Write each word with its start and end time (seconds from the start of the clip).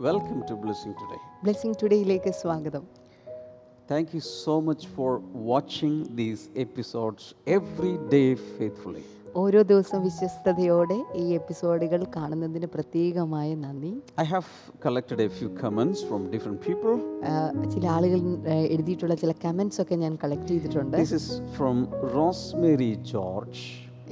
Welcome 0.00 0.46
to 0.48 0.54
Blessing 0.56 0.94
Today. 1.00 1.20
Blessing 1.44 1.76
ടുഡേയിലേക്ക് 1.82 2.30
സ്വാഗതം 2.40 2.84
Thank 3.88 4.08
you 4.14 4.22
so 4.36 4.54
much 4.60 4.82
for 4.96 5.10
watching 5.50 5.94
these 6.18 6.42
episodes 6.64 7.22
every 7.56 7.94
day 8.14 8.28
faithfully. 8.58 9.04
ഓരോ 9.42 9.60
ദിവസവും 9.70 10.02
വിശ്വസ്തയോടെ 10.06 10.98
ഈ 11.22 11.24
എപ്പിസോഡുകൾ 11.38 12.00
കാണുന്നതിന് 12.16 12.68
പ്രത്യേകമായ 12.76 13.48
നന്ദി 13.64 13.92
I 14.24 14.28
have 14.34 14.48
collected 14.86 15.20
a 15.20 15.30
few 15.38 15.50
comments 15.64 16.00
from 16.10 16.22
different 16.34 16.60
people. 16.68 16.94
ആ, 17.30 17.34
ചില 17.74 17.84
ആളുകൾ 17.96 18.20
എഴുതിയിട്ടുള്ള 18.74 19.16
ചില 19.24 19.34
കമന്റ്സ് 19.46 19.80
ഒക്കെ 19.84 19.98
ഞാൻ 20.04 20.14
കളക്ട് 20.24 20.48
ചെയ്തിട്ടുണ്ട് 20.52 20.96
This 21.02 21.14
is 21.20 21.28
from 21.58 21.78
Rosemary 22.18 22.92
George. 23.12 23.60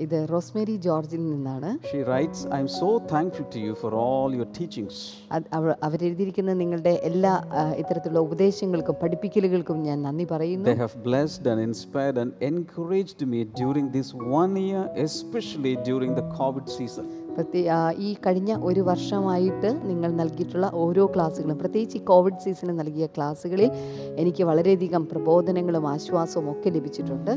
ഇത് 0.04 0.16
റോസ്മേരി 0.32 0.76
ജോർജിൽ 0.86 1.22
നിന്നാണ്. 1.30 1.70
She 1.90 2.00
writes 2.12 2.44
I 2.46 2.58
am 2.64 2.68
so 2.78 2.88
thankful 3.12 3.46
to 3.54 3.60
you 3.66 3.72
for 3.82 3.94
all 3.94 4.30
your 4.38 4.48
teachings 4.58 5.00
അവർ 5.88 5.98
എഴുതിയിരിക്കുന്ന 6.08 6.54
നിങ്ങളുടെ 6.62 6.94
എല്ലാ 7.10 7.34
ഇത്തരത്തിലുള്ള 7.82 8.22
ഉപദേശങ്ങൾക്കും 8.28 8.96
പഠിപ്പിക്കലുകൾക്കും 9.02 9.78
ഞാൻ 9.88 9.98
നന്ദി 10.08 10.26
പറയുന്നു. 10.34 10.68
They 10.70 10.76
have 10.84 11.02
blessed 11.08 11.50
and 11.54 11.64
inspired 11.70 12.20
and 12.24 12.34
encouraged 12.50 13.28
me 13.34 13.42
during 13.60 13.92
this 13.98 14.14
one 14.34 14.58
year 14.66 14.84
especially 15.06 15.74
during 15.88 16.16
the 16.20 16.24
covid 16.40 16.72
season 16.78 17.06
പ്രത്യേ 17.36 17.62
ഈ 17.98 18.14
കഴിഞ്ഞ 18.26 18.52
ഒരു 18.62 18.80
വർഷമായിട്ട് 18.80 19.70
നിങ്ങൾ 19.84 20.12
നൽകിയിട്ടുള്ള 20.12 20.70
ഓരോ 20.74 21.06
ക്ലാസ്സുകളും 21.06 21.58
പ്രത്യേകിച്ച് 21.58 21.98
ഈ 21.98 22.00
കോവിഡ് 22.04 22.40
സീസണിൽ 22.44 22.76
നൽകിയ 22.76 23.06
ക്ലാസ്സുകളിൽ 23.06 23.70
എനിക്ക് 24.16 24.44
വളരെയധികം 24.44 25.06
പ്രബോധനങ്ങളും 25.06 25.88
ആശ്വാസവും 25.88 26.50
ഒക്കെ 26.50 26.70
ലഭിച്ചിട്ടുണ്ട്. 26.70 27.32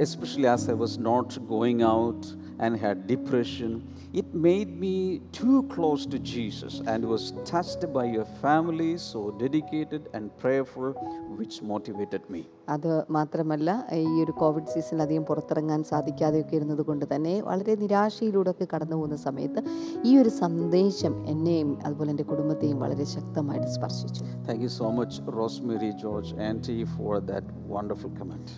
Especially 0.00 0.46
as 0.46 0.70
I 0.70 0.72
was 0.72 0.98
not 1.00 1.40
going 1.40 1.82
out 1.82 2.26
and 2.62 2.78
had 2.78 2.98
depression 3.10 3.82
it 4.14 4.28
made 4.34 4.74
me 4.80 5.16
to 5.16 5.64
close 5.76 6.06
to 6.12 6.16
Jesus 6.16 6.88
and 6.88 7.06
was 7.06 7.34
touched 7.54 7.92
by 7.92 8.06
your 8.08 8.28
family 8.40 8.96
so 9.12 9.38
dedicated 9.42 10.16
and 10.16 10.30
prayerful 10.42 10.94
which 11.38 11.64
motivated 11.64 12.22
me 12.30 12.42
അത് 12.68 13.04
മാത്രമല്ല 13.10 13.70
ഈ 13.92 14.22
ഒരു 14.24 14.32
കോവിഡ് 14.32 14.66
സീസണിൽ 14.66 15.02
അധികം 15.02 15.24
പുറത്തിറങ്ങാൻ 15.24 15.84
സാധിക്കാതെയൊക്കെ 15.84 16.56
ഇരുന്നത് 16.56 16.82
കൊണ്ട് 16.82 17.04
തന്നെ 17.14 17.40
വളരെ 17.40 17.74
നിരാശയിലൂടെ 17.76 18.50
ഒക്കെ 18.50 18.66
കടന്നു 18.74 18.96
പോകുന്ന 18.96 19.16
സമയത്ത് 19.16 19.62
ഈ 20.04 20.18
ഒരു 20.18 20.28
സന്ദേശം 20.28 21.26
എന്നെയും 21.26 21.78
അതുപോലെ 21.86 22.10
എന്റെ 22.10 22.22
കുടുംബത്തെയും 22.22 22.78
വളരെ 22.78 23.04
ശക്തമായിട്ട് 23.04 23.68
സ്പർശിച്ചു. 23.68 24.24
Thank 24.48 24.62
you 24.62 24.68
so 24.68 24.90
much 24.90 25.22
Rosemary 25.38 25.90
George 26.04 26.34
aunty 26.48 26.78
for 26.84 27.18
that 27.32 27.46
wonderful 27.74 28.12
comment 28.20 28.52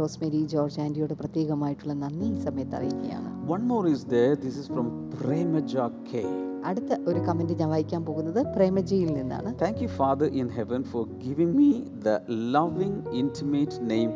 Rosemary 0.00 0.42
George 0.46 0.80
ആന്റിയോട് 0.80 1.14
പ്രത്യേകമായിട്ടുള്ള 1.14 1.94
നന്ദി 2.04 2.28
ഈ 2.34 2.38
സമയത്ത് 2.48 2.76
അറിയിക്കുകയാണ്. 2.80 3.30
One 3.52 3.62
more 3.74 3.88
is 3.94 4.06
they 4.06 4.24
This 4.44 4.56
is 4.58 4.68
from 4.74 4.88
Premaja 5.14 5.84
K. 6.10 6.47
അടുത്ത 6.64 6.96
ഒരു 7.06 7.18
കമന്റ് 7.18 7.52
ഞാൻ 7.52 7.68
വായിക്കാൻ 7.68 8.04
പോകുന്നത് 8.04 8.46
പ്രേമജിയിൽ 8.56 9.12
നിന്നാണ്. 9.12 9.54
Thank 9.62 9.82
you 9.82 9.88
father 9.88 10.26
in 10.26 10.48
heaven 10.48 10.82
for 10.82 11.08
giving 11.08 11.56
me 11.56 11.72
the 12.06 12.08
loving 12.30 13.14
intimate 13.14 13.90
name 13.90 14.10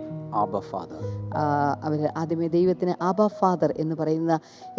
അവർ 1.85 2.01
ആദ്യമേ 2.23 2.49
ദൈവത്തിന് 2.57 2.95
ആബ 3.09 3.27
ഫാദർ 3.39 3.73
എന്ന് 3.85 3.95
പറയുന്ന 3.95 4.33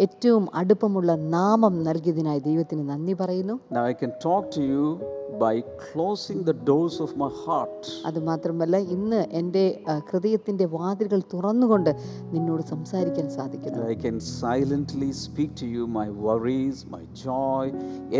ഏറ്റവും 0.06 0.46
അടുപ്പമുള്ള 0.54 1.16
നാമം 1.36 1.76
നൽകിയതിനായി 1.88 2.42
ദൈവത്തിന് 2.50 2.84
നന്ദി 2.92 3.16
പറയുന്നു 3.24 3.56
Now 3.70 3.84
I 3.92 3.96
can 4.02 4.14
talk 4.20 4.44
to 4.56 4.62
you 4.72 4.84
by 5.38 5.54
closing 5.84 6.40
the 6.44 6.54
doors 6.68 6.96
of 7.04 7.10
my 7.22 7.30
heart. 7.44 7.80
അതുമാത്രമല്ല 8.08 8.76
ഇന്ന് 8.96 9.20
എന്റെ 9.40 9.64
ഹൃദയത്തിന്റെ 10.10 10.66
വാതിലുകൾ 10.74 11.20
തുറന്നുകൊണ്ട് 11.34 11.90
നിന്നോട് 12.34 12.62
സംസാരിക്കാൻ 12.72 13.26
സാധിക്കുന്നു 13.38 13.86
I 13.94 13.96
can 14.04 14.18
silently 14.42 15.10
speak 15.24 15.50
to 15.62 15.68
you 15.74 15.84
my 16.00 16.08
worries, 16.26 16.78
my 16.96 17.02
joy, 17.26 17.64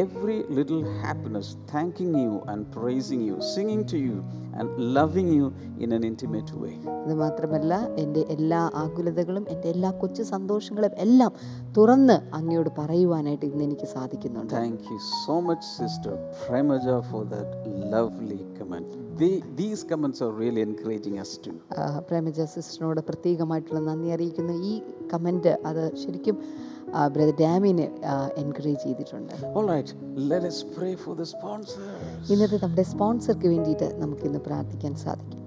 every 0.03 0.39
little 0.59 0.83
happiness, 1.05 1.51
thanking 1.75 2.13
you 2.25 2.33
and 2.53 2.61
praising 2.79 3.23
you, 3.29 3.37
singing 3.55 3.85
to 3.95 4.01
you 4.07 4.17
and 4.57 4.69
loving 4.93 5.29
you 5.33 5.47
in 5.79 5.93
an 5.93 6.05
intimate 6.05 6.53
way. 6.63 6.75
അതുമാത്രമല്ല 7.01 7.73
എന്റെ 8.03 8.23
എല്ലാ 8.35 8.61
ആകുലതകളും 8.83 9.45
എന്റെ 9.53 9.69
എല്ലാ 9.69 9.91
കൊച്ചു 10.01 10.23
സന്തോഷങ്ങളും 10.31 10.95
എല്ലാം 11.05 11.33
തുറന്ന് 11.77 12.17
അങ്ങയോട് 12.39 12.71
പറയുവാനായിട്ട് 12.81 13.47
ഇന്ന് 13.51 13.65
എനിക്ക് 13.69 13.89
സാധിക്കുന്നുണ്ട് 13.97 14.53
Thank 14.59 14.83
you 14.93 15.01
so 15.19 15.37
much, 15.49 15.65
Sister 15.79 16.13
Premaja, 16.43 16.99
for 17.11 17.23
that 17.27 17.49
lovely 17.95 18.41
comment. 18.61 18.91
They, 19.17 19.33
these 19.57 19.81
comments 19.85 20.21
are 20.21 20.33
really 20.35 20.63
encouraging 20.63 21.19
us 21.19 21.33
too. 21.39 21.57
ആ, 21.77 21.85
പ്രേമജ 22.09 22.47
സിസ്റ്ററിനോട് 22.55 23.01
പ്രത്യേകമായിട്ടുള്ള 23.11 23.81
നന്ദി 23.89 24.11
അറിയിക്കുന്നു 24.17 24.55
ഈ 24.71 24.75
കമന്റ് 25.13 25.53
അത് 25.67 25.85
ശരിക്കും 26.03 26.37
ബ്രദർ 27.15 27.37
ഡാമിനെ 27.41 27.87
എൻകറേജ് 28.43 28.83
ചെയ്തിട്ടുണ്ട്. 28.85 29.35
All 29.59 29.69
right, 29.75 29.91
let 30.33 30.43
us 30.51 30.59
pray 30.77 30.95
for 31.05 31.15
the 31.21 31.27
ഇന്നത്തെ 32.33 32.59
നമ്മുടെ 32.65 32.85
സ്പോൺസർക്ക് 32.93 33.49
വേണ്ടിയിട്ട് 33.55 33.89
നമുക്കിന്ന് 34.03 34.41
പ്രാർത്ഥിക്കാൻ 34.49 34.95
സാധിക്കും. 35.05 35.41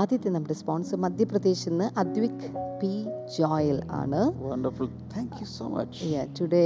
ആദ്യത്തെ 0.00 0.30
നമ്മുടെ 0.36 0.56
സ്പോൺസർ 0.60 0.98
മധ്യപ്രദേശിൽ 1.06 1.72
നിന്ന് 1.72 1.88
അദ്വിക് 2.02 2.46
പി 2.80 2.92
ജോയൽ 3.38 3.78
ആണ്. 4.02 4.20
Wonderful. 4.50 4.88
Thank 5.14 5.34
so 5.56 5.66
much 5.78 6.12
yeah 6.14 6.24
today 6.40 6.64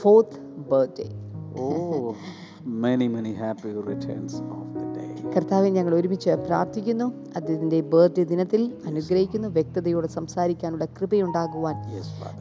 fourth 0.00 0.38
birthday 0.72 1.08
oh 1.60 2.14
many, 2.64 3.06
many 3.14 3.34
happy 3.34 3.70
returns 3.92 4.34
of 4.56 4.66
the 4.74 4.84
day. 4.91 4.91
കർത്താവെ 5.36 5.68
ഞങ്ങൾ 5.68 5.94
ഒരുമിച്ച് 5.94 6.30
പ്രാർത്ഥിക്കുന്നു. 6.30 7.04
അദ്ദേഹത്തിന്റെ 7.36 7.80
ബർത്ത്ഡേ 7.80 8.24
ദിനത്തിൽ 8.24 8.72
അനുഗ്രഹിക്കുന്നു. 8.86 9.48
വ്യക്തതയോടെ 9.48 10.06
സംസാരിക്കാനുള്ള 10.06 10.84
കൃപയുണ്ടാകുവാൻ. 10.84 11.74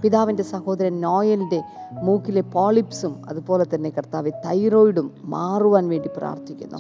പിതാവിന്റെ 0.02 0.44
സഹോദരൻ 0.44 1.02
നോയലിന്റെ 1.02 1.62
മൂക്കിലെ 1.92 2.42
പോളിപ്സും 2.42 3.22
അതുപോലെ 3.30 3.66
തന്നെ 3.76 3.90
കർത്താവ് 3.90 4.32
തൈറോയിഡും 4.46 5.12
മാറുവാൻ 5.24 5.90
വേണ്ടി 5.90 6.10
പ്രാർത്ഥിക്കുന്നു. 6.18 6.78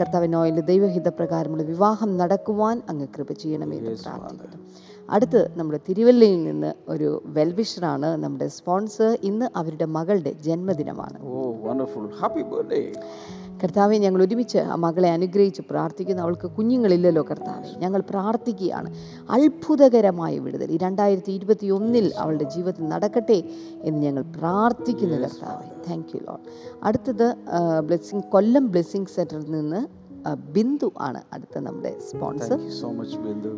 കർത്താവ് 0.00 0.32
നോയലിന്റെ 0.32 0.62
ദൈവഹിത 0.62 1.08
പ്രകാരമുള്ള 1.08 1.62
വിവാഹം 1.62 2.16
നടക്കുവാൻ 2.16 2.82
അങ്ങ് 2.88 3.06
കൃപ 3.18 3.32
ചെയ്യണമേ 3.32 3.78
എന്ന് 3.78 3.90
പ്രാർത്ഥിക്കുന്നു. 3.90 4.68
അടുത്ത് 5.10 5.48
നമ്മുടെ 5.56 5.80
തിരുവല്ലയിൽ 5.88 6.44
നിന്ന് 6.44 6.74
ഒരു 6.88 7.22
വെൽവിഷറാണ് 7.26 8.16
നമ്മുടെ 8.16 8.48
സ്പോൺസർ. 8.48 9.18
ഇന്ന് 9.22 9.46
അവരുടെ 9.56 9.84
മകളുടെ 9.84 10.32
ജന്മദിനമാണ്. 10.32 11.22
Oh 11.22 11.52
wonderful 11.62 12.08
happy 12.20 12.42
birthday. 12.42 12.98
കർത്താവെ 13.62 13.96
ഞങ്ങൾ 13.98 14.22
ഒരുമിച്ച് 14.22 14.58
ആ 14.58 14.74
മകളെ 14.74 15.08
അനുഗ്രഹിച്ച് 15.10 15.62
പ്രാർത്ഥിക്കുന്നു. 15.70 16.22
അവൾക്ക് 16.22 16.50
കുഞ്ഞുങ്ങളില്ലല്ലോ 16.50 17.22
കർത്താവെ. 17.30 17.80
ഞങ്ങൾ 17.80 18.00
പ്രാർത്ഥിക്കുകയാണ്. 18.10 18.94
അത്ഭുതകരമായ 19.30 20.38
വിടുതൽ. 20.38 20.70
ഈ 20.70 20.76
രണ്ടായിരത്തി 20.76 21.32
ഇരുപത്തി 21.32 21.66
ഒന്നിൽ 21.66 22.12
അവളുടെ 22.18 22.44
ജീവിതത്തിൽ 22.44 22.86
നടക്കട്ടെ 22.88 23.42
എന്ന് 23.82 24.02
ഞങ്ങൾ 24.02 24.22
പ്രാർത്ഥിക്കുന്നു 24.38 25.14
കർത്താവെ. 25.14 25.68
താങ്ക് 25.88 26.08
യു 26.14 26.20
ലോൾ 26.20 26.38
അടുത്തത് 26.82 27.34
ബ്ലെസ്സിങ് 27.84 28.22
കൊല്ലം 28.22 28.70
ബ്ലെസ്സിങ് 28.70 29.06
സെന്ററിൽ 29.06 29.50
നിന്ന് 29.50 29.97
ബിന്ദു 30.34 30.92
ആണ് 30.98 31.22
അടുത്ത 31.32 31.58
നമ്മുടെ 31.58 31.98
സ്പോൺസർ 32.10 32.70
സോ 32.80 32.92
മച്ച് 32.92 33.16
ബിന്ദു. 33.16 33.48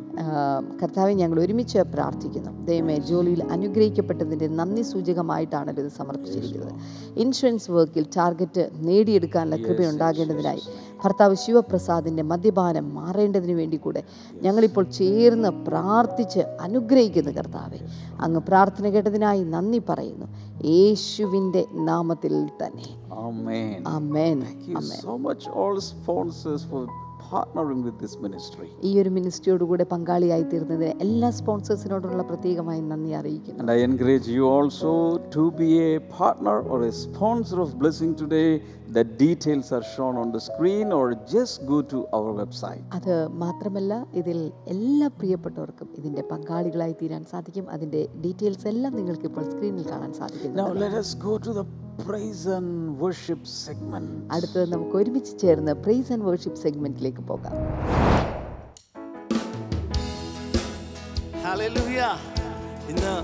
കർത്താവെ 0.82 1.12
ഞങ്ങൾ 1.12 1.41
ഒരുമിച്ച് 1.41 1.78
പ്രാർത്ഥിക്കുന്നു. 1.78 2.64
ദൈവമേ 2.64 2.97
ജോലിയിൽ 2.97 3.44
അനുഗ്രഹിക്കപ്പെട്ടതിന്റെ 3.44 4.48
നന്ദി 4.48 4.82
സൂചകമായിട്ടാണല്ലോ 4.82 5.82
ഇത് 5.82 5.92
സമർപ്പിച്ചിരിക്കുന്നത്. 5.92 6.72
ഇൻഷുറൻസ് 7.19 7.70
വർക്കിൽ 7.70 8.06
ടാർഗറ്റ് 8.16 8.70
നേടിയെടുക്കാനുള്ള 8.75 9.56
കൃപ 9.56 9.88
ഉണ്ടാകേണ്ടതിനായി 9.88 10.62
ഭർത്താവ് 11.04 11.34
ശിവപ്രസാദിന്റെ 11.34 12.22
മദ്യപാനം 12.22 12.94
മാറേണ്ടതിന് 12.94 13.53
വേണ്ടി 13.53 13.76
കൂടെ 13.76 14.04
ഞങ്ങളിപ്പോൾ 14.32 14.84
ചേർന്ന് 14.84 15.48
പ്രാർത്ഥിച്ച് 15.48 16.38
അനുഗ്രഹിക്കുന്നു 16.38 17.30
കർത്താവെ. 17.30 17.78
അങ്ങ് 18.20 18.41
പ്രാർത്ഥന 18.41 18.88
കേട്ടതിനായി 18.88 19.44
നന്ദി 19.44 19.82
പറയുന്നു. 19.88 20.26
യേശുവിന്റെ 20.64 21.64
നാമത്തിൽ 21.72 22.48
തന്നെ. 22.64 23.00
Amen. 23.20 23.88
Amen 23.88 24.41
Thank 24.41 24.76
you 24.76 24.80
so 24.80 25.14
much, 25.16 25.44
all 25.59 25.76
sponsors, 25.76 26.59
for 26.71 26.82
partnering 27.25 27.81
with 27.87 27.97
this 28.03 28.15
ministry. 28.26 28.69
ഈ 28.88 28.93
ഒരു 29.00 29.10
മിനിസ്ട്രിയോടുകൂടെ 29.16 29.84
പങ്കാളിയായി 29.93 30.44
തീർന്നതിന് 30.53 30.91
എല്ലാ 31.04 31.28
സ്പോൺസേഴ്സിനോടുള്ള 31.38 32.22
പ്രത്യേകമായി 32.31 32.82
നന്ദി 32.93 33.12
അറിയിക്കുന്നു 33.21 33.60
And 33.62 33.72
I 33.76 33.82
encourage 33.91 34.28
you 34.37 34.44
also 34.56 34.93
to 35.37 35.44
be 35.60 35.71
a 35.87 35.94
partner 36.21 36.56
or 36.72 36.78
a 36.84 36.94
sponsor 37.04 37.59
of 37.66 37.71
Blessing 37.82 38.12
Today. 38.22 38.48
The 38.90 39.04
details 39.04 39.70
are 39.70 39.84
shown 39.84 40.16
on 40.16 40.32
the 40.32 40.41
screen 40.41 40.91
or 40.91 41.15
just 41.26 41.65
go 41.65 41.76
to 41.92 41.98
our 42.16 42.30
website. 42.38 42.82
അത് 42.98 43.12
മാത്രമല്ല 43.42 43.92
ഇതിൽ 44.20 44.38
എല്ലാ 44.74 45.09
പ്രിയപ്പെട്ടവർക്കും 45.18 45.88
ഇതിന്റെ 45.98 46.22
പങ്കാളികളായി 46.32 46.94
തീരാൻ 47.00 47.22
സാധിക്കും 47.32 47.66
അതിന്റെ 47.74 48.00
ഡീറ്റെയിൽസ് 48.24 48.66
എല്ലാം 48.72 48.92
നിങ്ങൾക്ക് 49.00 49.26
ഇപ്പോൾ 49.30 49.44
സ്ക്രീനിൽ 49.53 49.84
കാണാൻ 49.92 50.12
സാധിക്കും. 50.20 50.56
Now 50.62 50.68
let 50.84 50.94
us 51.03 51.10
go 51.26 51.34
to 51.47 51.53
the 51.60 51.65
praise 52.09 52.42
and 52.56 52.70
worship 53.04 53.42
segment. 53.66 54.09
അടുത്തത് 54.36 54.66
നമുക്ക് 54.74 54.97
ഒരുമിച്ച് 55.03 55.34
ചേർന്ന് 55.44 55.74
പ്രൈസ് 55.86 56.12
ആൻഡ് 56.16 56.26
വേർഷിപ്പ് 56.30 56.60
സെഗ്മെന്റിലേക്ക് 56.65 57.24
പോകാം 57.30 57.54
ഹല്ലേലൂയ 61.44 62.00
ഇന്ന് 62.92 63.15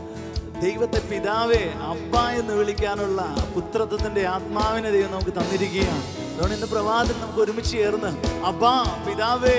ദൈവത്തെ 0.62 1.00
പിതാവേ 1.11 1.62
അപ്പ 1.93 2.20
എന്ന് 2.41 2.55
വിളിക്കാനുള്ള 2.55 3.20
പുത്രത്വത്തിന്റെ 3.55 4.26
ആത്മാവിനെ 4.26 4.91
ദൈവം 4.91 5.11
നമുക്ക് 5.12 5.31
തന്നിരിക്കുകയാണ്. 5.31 6.03
അതുകൊണ്ട് 6.32 6.55
ഇന്ന് 6.55 6.67
പ്രഭാതത്തിൽ 6.67 7.20
നമുക്ക് 7.20 7.38
ഒരുമിച്ച് 7.38 7.73
ചേർന്ന് 7.73 8.11
അപ്പാ 8.47 8.73
പിതാവേ 9.06 9.58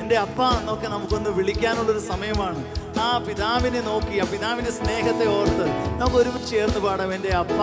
എന്റെ 0.00 0.16
അപ്പ 0.16 0.42
എന്നൊക്കെ 0.60 0.88
നമുക്കൊന്ന് 0.88 1.30
വിളിക്കാനുള്ളൊരു 1.30 1.98
സമയമാണ്. 1.98 2.62
ആ 3.00 3.18
പിതാവിനെ 3.26 3.80
നോക്കി 3.80 4.18
ആ 4.18 4.24
പിതാവിന്റെ 4.32 4.70
സ്നേഹത്തെ 4.70 5.26
ഓർത്ത് 5.26 5.66
നമുക്ക് 6.00 6.16
ഒരുമിച്ച് 6.16 6.50
ചേർന്ന് 6.50 6.80
പാടാം 6.80 7.14
എന്റെ 7.14 7.28
അപ്പ 7.28 7.60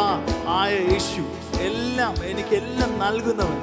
ആയ 0.59 0.73
യേശു 0.91 1.23
എല്ലാം 1.69 2.15
എനിക്കെല്ലാം 2.23 2.99
നൽകുന്നവൻ. 2.99 3.59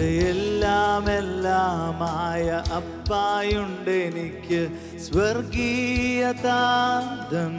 എന്റെ 0.00 0.28
എല്ലാം 0.28 1.04
എല്ലാമായ 1.12 2.46
അപ്പായുണ്ട് 2.74 3.90
എനിക്ക്. 3.90 4.60
സ്വർഗീയ 4.98 6.32
താന്തം 6.44 7.56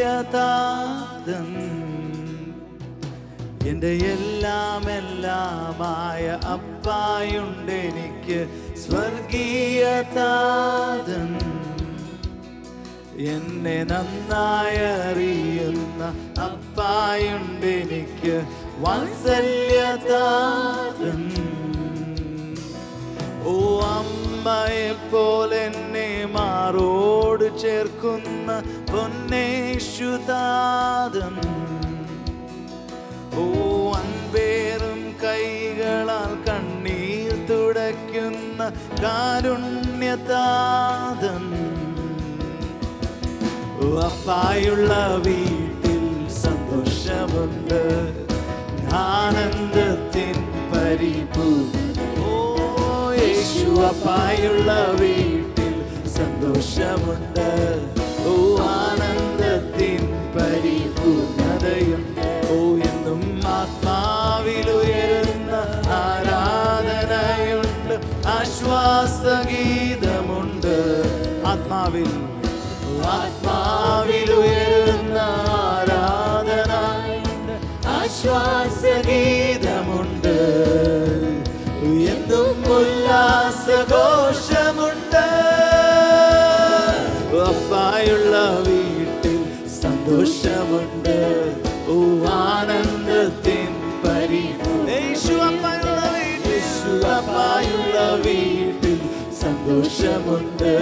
എന്റെ 3.68 3.92
എല്ലാം 4.14 4.84
എല്ലാമായ 4.90 6.26
അപ്പായുണ്ട് 6.52 7.76
എനിക്ക്. 7.90 8.40
സ്വർഗീയതാതൻ 8.78 10.04
എന്നെ 13.32 13.76
നന്നായി 13.84 14.78
അറിയുന്ന 15.00 16.02
അപ്പായുണ്ട് 16.40 17.66
എനിക്ക്. 17.74 18.34
വാത്സല്യത 18.80 20.10
ഓ 23.46 23.54
അമ്മയെ 23.90 24.90
പോലെ 25.10 25.60
എന്നെ 25.64 26.08
മാറോട് 26.26 27.58
ചേർക്കുന്ന 27.58 28.48
പൊന്നേശുതാദൻ 28.90 30.16
ഓ 33.36 33.44
അൻപേറും 33.92 35.02
കൈകളാൽ 35.24 36.32
കണ്ണീർ 36.48 37.32
തുടയ്ക്കുന്ന 37.50 38.60
കാരുണ്യതാതൻ 39.04 40.24
ഓ 41.52 41.53
അപ്പായുള്ള 43.92 45.20
വീട്ടിൽ 45.26 46.28
സന്തോഷമുണ്ട്. 46.28 47.82
ആനന്ദത്തിൻ 48.94 50.36
പരിപൂർണ 50.72 52.18
ഓ 52.18 52.20
അപ്പായുള്ള 53.82 54.70
വീട്ടിൽ 55.00 55.74
സന്തോഷമുണ്ട്. 56.08 57.50
ഓ 58.26 58.58
ആനന്ദത്തിൻ 58.60 60.02
പരിപൂർണതയുണ്ട്. 60.36 62.22
ഓ 62.50 62.52
എന്നും 62.88 63.22
ആത്മാവിലുയരുന്ന 63.46 65.54
ആരാധനയുണ്ട്. 66.04 67.94
ആശ്വാസഗീതമുണ്ട്. 68.28 70.76
ആത്മാവിൽ 71.46 72.33
ആത്മാവിലുയരുന്ന 73.16 75.18
ആരാധനയുണ്ട് 75.60 77.54
ആശ്വാസഗീതമുണ്ട്. 77.88 80.36
എന്നും 82.12 82.58
ഉല്ലാസഘോഷമുണ്ട്. 82.76 85.26
അപ്പായുള്ള 87.48 88.34
വീട്ടിൽ 88.66 89.40
സന്തോഷമുണ്ട്. 89.80 91.18
ഓ 91.88 91.90
ആനന്ദത്തിൻ 92.34 93.72
പരി 94.04 94.44
യേശു 94.92 95.34
അപ്പായുള്ള 95.48 96.00
വീട്ടിൽ 96.14 96.48
യേശു 96.52 96.92
അപ്പായുള്ള 97.16 97.96
വീട്ടിൽ 98.24 98.73
സന്തോഷമുണ്ട് 99.64 100.72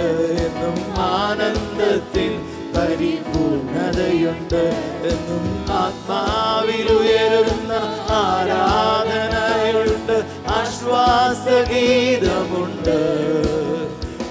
എന്നും 0.45 0.77
ആനന്ദത്തിൽ 1.01 2.31
പരിപൂർണതയുണ്ട് 2.75 4.63
എന്നും 5.11 5.45
ആത്മാവിലുയരുന്ന 5.73 7.71
ആരാധനയുണ്ട്. 8.09 10.17
ആശ്വാസഗീതമുണ്ട്. 10.47 12.99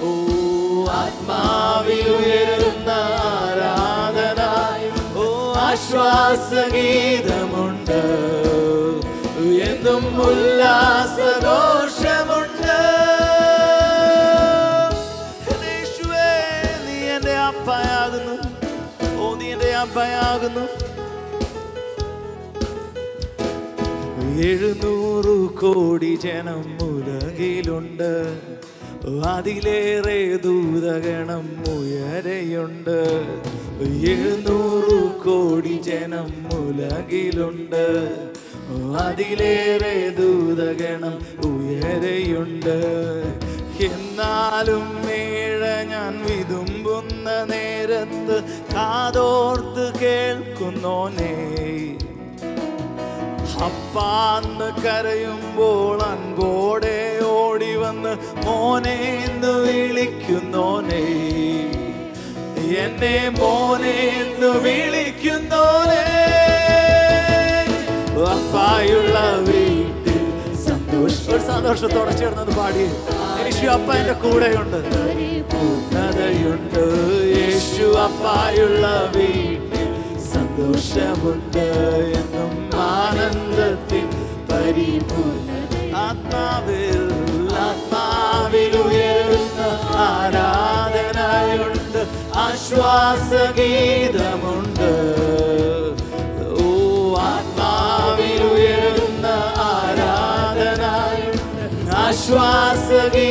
ഓ 0.03 0.05
ആത്മാവിലുയരുന്ന 1.01 2.89
ആരാധന. 3.33 4.41
ഓ 5.17 5.19
ആശ്വാസഗീതമുണ്ട്. 5.67 8.01
എന്നും 9.69 10.03
ഉല്ലാസഘോഷമുണ്ട് 10.29 12.52
നീ 19.83 19.89
എന്റെ 19.89 20.79
എഴുന്നൂറ് 24.49 25.49
കോടി 25.49 26.15
ജനം 26.15 26.77
ഉലകിലുണ്ട്. 26.81 28.39
അതിലേറെ 29.25 30.35
ദൂതഗണം 30.35 31.63
ഉയരെയുണ്ട്. 31.77 33.25
എഴുന്നൂറ് 34.09 35.11
കോടി 35.21 35.81
ജനം 35.81 36.47
ഉലകിലുണ്ട്. 36.53 37.85
അതിലേറെ 38.97 40.09
ദൂതഗണം 40.09 41.19
ഉയരെയുണ്ട്. 41.51 42.77
എന്നാലും 43.79 45.05
മേഴ 45.05 45.83
ഞാൻ 45.83 46.23
വിതുമ്പുന്ന 46.23 47.43
നേരത്ത് 47.43 48.43
കാതോർത്ത് 48.43 49.99
കേൾക്കുന്നോനേ. 49.99 51.33
അപ്പാന്ന് 53.63 54.81
കരയുമ്പോൾ 54.81 56.01
അൻപോടെ 56.01 57.19
ഓടി 57.25 57.75
വന്ന് 57.75 58.17
മോനെ 58.45 59.25
എന്ന് 59.25 59.47
വിളിക്കുന്നോനെ. 59.47 61.03
എന്നെ 62.77 63.31
മോനെ 63.39 63.91
എന്ന് 63.91 64.47
വിളിക്കുന്നോനെ. 64.47 66.03
അപ്പായുള്ള 68.33 69.19
വീട്ടിൽ 69.37 70.25
സന്തോഷ 70.65 71.41
സന്തോഷത്തോടെ 71.47 72.17
ചേർന്നത് 72.17 72.55
പാടി 72.57 72.85
യേശു 73.63 73.71
അപ്പ 73.71 73.93
എന്റെ 73.93 74.13
കൂടെയുണ്ട്. 74.13 74.77
പൂർണതയുണ്ട്. 75.51 76.83
യേശു 77.39 77.85
അപ്പായുള്ള 77.97 79.11
വീട്ടിൽ 79.15 79.89
സന്തോഷമുണ്ട് 80.33 81.67
എന്നും 82.19 82.51
ആനന്ദത്തിൽ 82.79 84.07
പരിപൂർണ 84.49 85.49
ആത്മാവിൽ 85.95 86.99
ആത്മാവിൽ 87.67 88.75
ആരാധനയുണ്ട്. 90.07 92.01
ആശ്വാസഗീതമുണ്ട്. 92.35 94.91
ആശ്വാസഗീതമുണ്ട് 102.25 103.23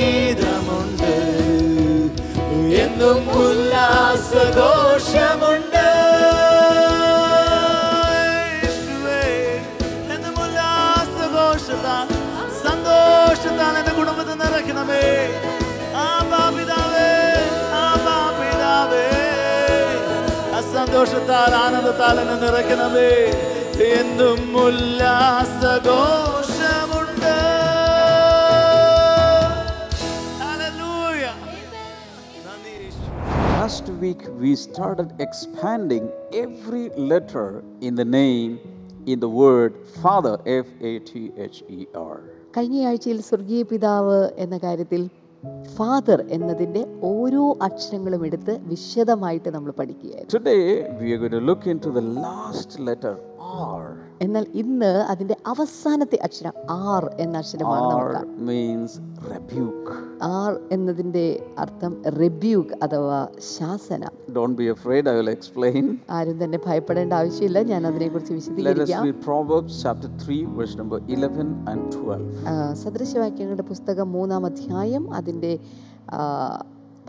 എന്നും 2.80 3.20
ഉല്ലാസഘോഷമുണ്ട്. 3.42 4.56
സന്തോഷത്താൽ 12.64 13.74
എന്റെ 13.80 13.94
കുടുംബത്തെ 13.98 14.34
നിറയ്ക്കണമേ. 14.42 15.06
സന്തോഷത്താൽ 20.74 21.52
ആനന്ദത്താൽ 21.62 22.16
എന്നെ 22.24 22.36
നിറയ്ക്കണമേ. 22.44 23.10
എന്നും 23.96 24.40
ഉല്ലാസഘോഷമുണ്ട് 24.66 26.31
week 34.02 34.22
we 34.40 34.50
started 34.58 35.08
expanding 35.18 36.04
every 36.34 36.84
letter 37.10 37.46
in 37.80 37.94
the 37.94 38.04
name 38.14 38.50
in 39.06 39.18
the 39.20 39.28
word 39.40 39.72
Father, 40.02 40.34
F 40.58 40.68
A 40.82 40.92
T 41.00 41.12
H 41.46 41.58
E 41.70 41.80
R. 42.06 42.16
കഴിഞ്ഞ 42.54 42.78
ആഴ്ചയിൽ 42.88 43.18
സ്വർഗീയ 43.28 43.60
പിതാവ് 43.70 44.16
എന്ന 44.44 44.56
കാര്യത്തിൽ 44.64 45.02
ഫാദർ 45.76 46.18
എന്നതിന്റെ 46.36 46.82
ഓരോ 47.10 47.44
അക്ഷരങ്ങളും 47.66 48.22
എടുത്ത് 48.28 48.52
വിശദമായിട്ട് 48.70 49.50
നമ്മൾ 49.54 49.70
പഠിക്കുകയായിരുന്നു 49.78 50.32
എന്നാൽ 54.24 54.44
ഇന്ന് 54.60 54.90
അതിന്റെ 55.12 55.36
അവസാനത്തെ 55.52 56.18
അക്ഷരം 56.26 56.54
ആർ 56.92 57.04
എന്ന 57.24 57.34
അക്ഷരമാണ് 57.42 57.86
നമുക്ക് 57.92 58.20
means 58.50 58.92
rebuke. 59.32 59.90
ആർ 60.38 60.52
എന്നതിന്റെ 60.74 61.24
അർത്ഥം 61.58 61.92
റെബ്യൂക്ക് 62.22 62.76
അഥവാ 62.86 63.18
ശാസന 63.52 64.02
don't 64.36 64.56
be 64.60 64.66
afraid 64.74 65.08
I 65.12 65.16
will 65.20 65.30
explain. 65.36 65.84
ആരും 66.18 66.36
തന്നെ 66.42 66.60
ഭയപ്പെടേണ്ട 66.66 67.12
ആവശ്യമില്ല 67.20 67.62
ഞാൻ 67.72 67.82
അതിനെക്കുറിച്ച് 67.90 68.32
Let 68.32 68.38
us 68.38 68.40
വിശദീകരിക്കാം 68.40 69.02
read 69.08 69.72
chapter 69.82 70.10
3, 70.20 70.38
verse 70.58 70.76
number 70.82 71.00
11 71.16 71.50
and 71.72 71.90
12. 72.04 72.56
സദൃശവാക്യങ്ങളുടെ 72.84 73.66
പുസ്തകം 73.72 74.08
മൂന്നാം 74.18 74.46
അധ്യായം 74.50 75.06
അതിന്റെ 75.20 75.52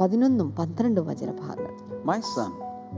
പതിനൊന്നും 0.01 0.50
പന്ത്രണ്ടും 0.60 1.08
വചനഭാഗങ്ങൾ 1.12 1.74
My 2.05 2.20
son, 2.36 2.51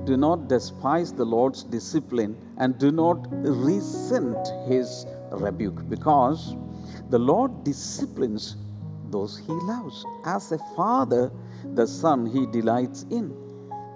do 0.04 0.16
not 0.18 0.49
despise 0.49 1.12
the 1.12 1.25
Lord's 1.26 1.62
discipline 1.66 2.32
and 2.59 2.78
do 2.78 2.90
not 2.92 3.18
resent 3.66 4.42
his 4.66 4.88
rebuke, 5.40 5.80
because 5.88 6.40
the 7.11 7.20
Lord 7.20 7.50
disciplines 7.64 8.44
those 9.11 9.37
he 9.38 9.54
loves. 9.64 9.97
As 10.26 10.52
a 10.52 10.61
father, 10.76 11.25
the 11.75 11.87
son 12.00 12.26
he 12.26 12.42
delights 12.59 13.02
in. 13.11 13.26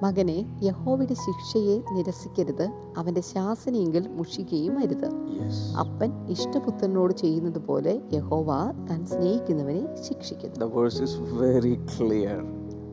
മകനെ 0.02 0.38
യഹോവയുടെ 0.62 1.16
ശിക്ഷയെ 1.16 1.74
നിരസിക്കരുത് 1.96 2.64
അവൻ്റെ 3.00 3.22
ശാസനയെങ്കിൽ 3.28 4.04
മുഷിക്കുകയും 4.18 4.74
അരുത് 4.84 5.06
Yes. 5.36 5.56
അപ്പൻ 5.82 6.10
ഇഷ്ടപുത്രനോട് 6.34 7.14
ചെയ്യുന്നത് 7.22 7.60
പോലെ 7.68 7.94
യഹോവ 8.16 8.48
താൻ 8.88 9.00
സ്നേഹിക്കുന്നവനെ 9.12 9.84
ശിക്ഷിക്കുന്നു 10.06 10.58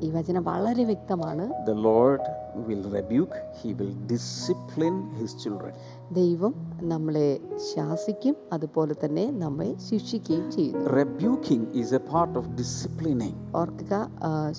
ഈ 0.02 0.10
വചനം 0.10 0.42
വളരെ 0.44 0.84
വ്യക്തമാണ് 0.84 1.44
The 1.66 1.76
Lord 1.88 2.22
will 2.66 2.84
rebuke, 2.90 3.34
he 3.60 3.70
will 3.74 3.94
discipline 4.06 4.98
his 5.20 5.30
children. 5.42 5.72
ദൈവം 6.12 6.52
നമ്മളെ 6.82 7.28
ശാസിക്കും 7.70 8.34
അതുപോലെ 8.52 8.94
തന്നെ 8.94 9.24
നമ്മെ 9.42 9.68
ശിക്ഷിക്കുകയും 9.88 10.46
ചെയ്യുന്നു 10.50 10.84
Rebuking 11.00 11.62
is 11.82 11.90
a 11.92 12.02
part 12.12 12.34
of 12.36 12.44
disciplining. 12.56 13.34
ഓർക്കുക 13.54 13.94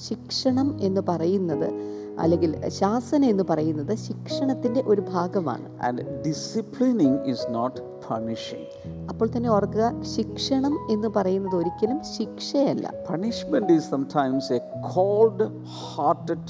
ശിക്ഷണം 0.07 0.69
എന്ന് 0.81 1.01
പറയുന്നത് 1.01 1.69
അല്ലെങ്കിൽ 2.19 2.51
ശാസന 2.79 3.25
എന്ന് 3.25 3.45
പറയുന്നത് 3.49 3.93
ശിക്ഷണത്തിന്റെ 4.07 4.83
ഒരു 4.87 5.01
ഭാഗമാണ് 5.13 5.67
And 5.87 5.97
disciplining 6.23 7.15
is 7.25 7.41
not 7.49 7.73
punishing. 8.09 8.63
അപ്പോൾ 9.09 9.27
തന്നെ 9.35 9.49
ഓർക്കുക 9.49 9.85
ശിക്ഷണം 10.15 10.73
എന്ന് 10.89 11.07
പറയുന്നത് 11.07 11.55
ഒരിക്കലും 11.55 11.99
ശിക്ഷയല്ല 12.15 12.85
Punishment 13.09 13.67
is 13.77 13.83
sometimes 13.95 14.45
a 14.51 14.61
cold 14.95 15.41
hearted 15.81 16.45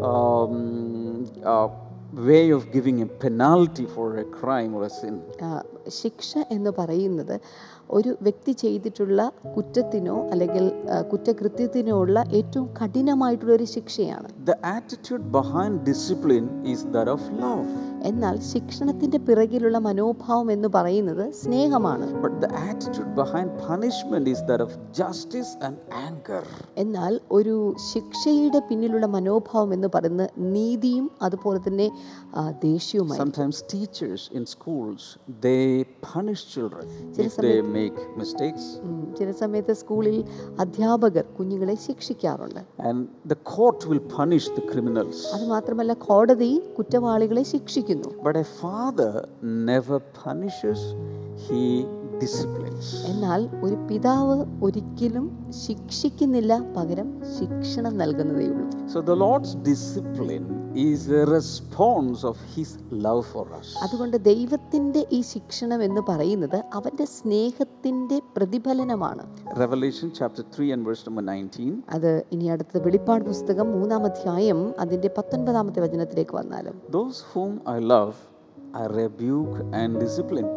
um, 0.00 0.56
uh, 1.44 1.68
way 2.28 2.50
of 2.50 2.62
giving 2.72 3.02
a 3.02 3.06
penalty 3.24 3.86
for 3.86 4.06
a 4.16 4.26
crime 4.40 4.72
or 4.74 4.84
a 4.84 4.92
sin. 5.00 5.16
ശിക്ഷ 6.00 6.38
എന്ന് 6.50 6.70
പറയുന്നത് 6.70 7.34
ഒരു 7.90 8.16
വ്യക്തി 8.22 8.52
ചെയ്തിട്ടുള്ള 8.52 9.32
കുറ്റത്തിനോ 9.56 10.28
അല്ലെങ്കിൽ 10.30 10.72
കുറ്റകൃത്യത്തിനോ 11.12 11.96
ഉള്ള 11.98 12.24
ഏറ്റവും 12.32 12.68
കഠിനമായിട്ടുള്ള 12.82 13.52
ഒരു 13.52 13.64
ശിക്ഷയാണ്. 13.64 14.28
The 14.46 14.50
attitude 14.64 15.22
behind 15.22 15.80
discipline 15.80 16.66
is 16.66 16.84
that 16.94 17.08
of 17.14 17.22
love, 17.42 17.70
എന്നാൽ 18.10 18.36
ശിക്ഷണത്തിന്റെ 18.50 19.18
പിറകിലുള്ള 19.18 19.78
മനോഭാവം 19.86 20.48
എന്ന് 20.54 20.68
പറയുന്നത് 20.76 21.24
സ്നേഹമാണ് 21.42 22.06
but 22.24 22.34
the 22.44 22.50
attitude 22.68 23.10
behind 23.14 23.48
punishment 23.68 24.26
is 24.28 24.40
that 24.48 24.60
of 24.60 24.72
justice 24.92 25.50
and 25.66 25.76
anger. 26.06 26.42
എന്നാൽ 26.82 27.12
ഒരു 27.38 27.56
ശിക്ഷയുടെ 27.88 28.60
പിന്നിലുള്ള 28.68 29.06
മനോഭാവം 29.16 29.72
എന്ന് 29.76 29.90
പറയുന്നത് 29.96 30.30
നീതിയും 30.54 31.06
അതുപോലെ 31.28 31.60
തന്നെ 31.66 31.88
ദേഷ്യവുമായി 32.66 33.20
Sometimes 33.22 33.58
teachers 33.74 34.22
in 34.38 34.44
schools 34.54 35.02
they 35.46 35.62
punish 36.12 36.42
children 36.54 36.84
if 37.26 37.34
they 37.46 37.56
make 37.78 37.98
mistakes, 38.22 38.64
ചില 39.18 39.30
സമയത്ത് 39.42 39.76
സ്കൂളിൽ 39.82 40.18
അധ്യാപകർ 40.64 41.26
കുഞ്ഞുങ്ങളെ 41.38 41.76
ശിക്ഷിക്കാറുണ്ട് 41.88 42.62
and 42.88 42.98
the 43.32 43.38
court 43.52 43.80
will 43.90 44.04
punish 44.18 44.46
the 44.58 44.64
criminals. 44.72 45.18
അത് 45.36 45.46
മാത്രമല്ല 45.54 45.92
കോടതി 46.08 46.52
കുറ്റവാളികളെ 46.78 47.44
ശിക്ഷിക്കുന്നു 47.88 48.10
But 48.22 48.36
a 48.36 48.48
father 48.60 49.12
never 49.68 49.98
punishes, 50.22 50.80
he 51.44 51.62
disciplines. 52.22 52.86
എന്നാൽ 53.10 53.40
ഒരു 53.64 53.76
പിതാവ് 53.88 54.36
ഒരിക്കലും 54.66 55.26
ശിക്ഷിക്കുന്നില്ല 55.64 56.52
പകരം 56.76 57.08
ശിക്ഷണം 57.36 57.94
നൽകുന്നതേ 58.02 58.46
ഉള്ളൂ 58.52 58.66
So 58.88 59.00
the 59.10 59.16
Lord's 59.24 59.52
discipline 59.70 60.48
is 60.80 61.08
a 61.10 61.24
response 61.28 62.22
of 62.24 62.36
his 62.54 62.70
love 63.04 63.22
for 63.26 63.44
us. 63.58 63.68
അതുകൊണ്ട് 63.84 64.16
ദൈവത്തിന്റെ 64.28 65.00
ഈ 65.16 65.20
ശിക്ഷണം 65.30 65.80
എന്ന് 65.86 66.02
പറയുന്നത് 66.10 66.58
അവന്റെ 66.78 67.06
സ്നേഹത്തിന്റെ 67.14 68.18
പ്രതിഫലനമാണ് 68.36 69.24
Revelation 69.62 70.08
chapter 70.18 70.44
3 70.48 70.68
and 70.74 70.84
verse 70.88 71.02
number 71.08 71.24
19. 71.24 71.68
അത് 71.96 72.10
ഇനി 72.36 72.48
അടുത്ത 72.54 72.82
വെളിപ്പാട് 72.86 73.24
പുസ്തകം 73.30 73.68
മൂന്നാം 73.76 74.04
അധ്യായം 74.10 74.60
അതിന്റെ 74.84 75.10
പത്തൊൻപതാമത്തെ 75.18 75.82
വചനത്തിലേക്ക് 75.86 76.36
വന്നാലും 76.40 76.76
Those 76.98 77.18
whom 77.30 77.52
I 77.68 77.80
love, 77.94 78.14
I 78.74 78.86
rebuke 79.00 79.56
and 79.74 79.92
discipline. 79.98 80.50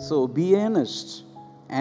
So 0.00 0.16
be 0.38 0.48
earnest 0.56 1.08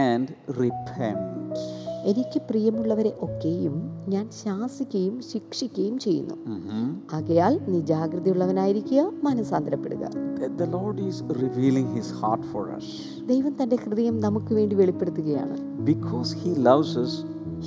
and 0.08 0.26
repent. 0.64 1.58
എനിക്ക് 2.06 2.40
പ്രിയമുള്ളവരെ 2.48 3.12
ഒക്കെയും 3.20 3.76
ഞാൻ 4.08 4.26
ശാസിക്കുകയും 4.40 5.16
ശിക്ഷിക്കുകയും 5.30 5.96
ചെയ്യുന്നു 6.00 6.36
Mhm. 6.56 6.82
ആകയാൽ 7.18 7.54
നീ 7.72 7.80
ജാഗ്രതയുള്ളവനായിരിക്കുക 7.92 9.04
മനസാന്തരപ്പെടുക 9.28 10.04
The- 10.38 10.52
The 10.58 10.68
Lord 10.70 10.98
is 11.02 11.18
revealing 11.44 11.88
his 11.98 12.10
heart 12.20 12.44
for 12.52 12.64
us. 12.78 12.88
ദൈവം 13.32 13.54
തന്റെ 13.62 13.78
ഹൃദയം 13.84 14.18
നമുക്ക് 14.20 14.54
വേണ്ടി 14.54 14.76
വെളിപ്പെടുത്തുകയാണ് 14.82 15.56
Because 15.86 16.32
he 16.44 16.52
loves 16.70 16.92
us, 16.98 17.14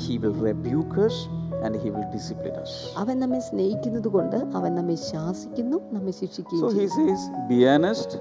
he 0.04 0.14
will 0.18 0.36
rebuke 0.48 0.96
us 1.08 1.16
and 1.64 1.74
he 1.76 1.90
will 1.94 2.08
discipline 2.12 2.58
us. 2.64 2.74
അവൻ 3.02 3.16
നമ്മെ 3.18 3.40
സ്നേഹിക്കുന്നത് 3.48 4.08
കൊണ്ട് 4.08 4.38
അവൻ 4.60 4.70
നമ്മെ 4.74 4.98
ശാസിക്കുന്നു 5.10 5.80
നമ്മെ 5.96 6.14
ശിക്ഷിക്കുകയും 6.20 6.64
So 6.66 6.72
he 6.80 6.86
says, 6.98 7.22
Be 7.50 7.60
honest 7.68 8.12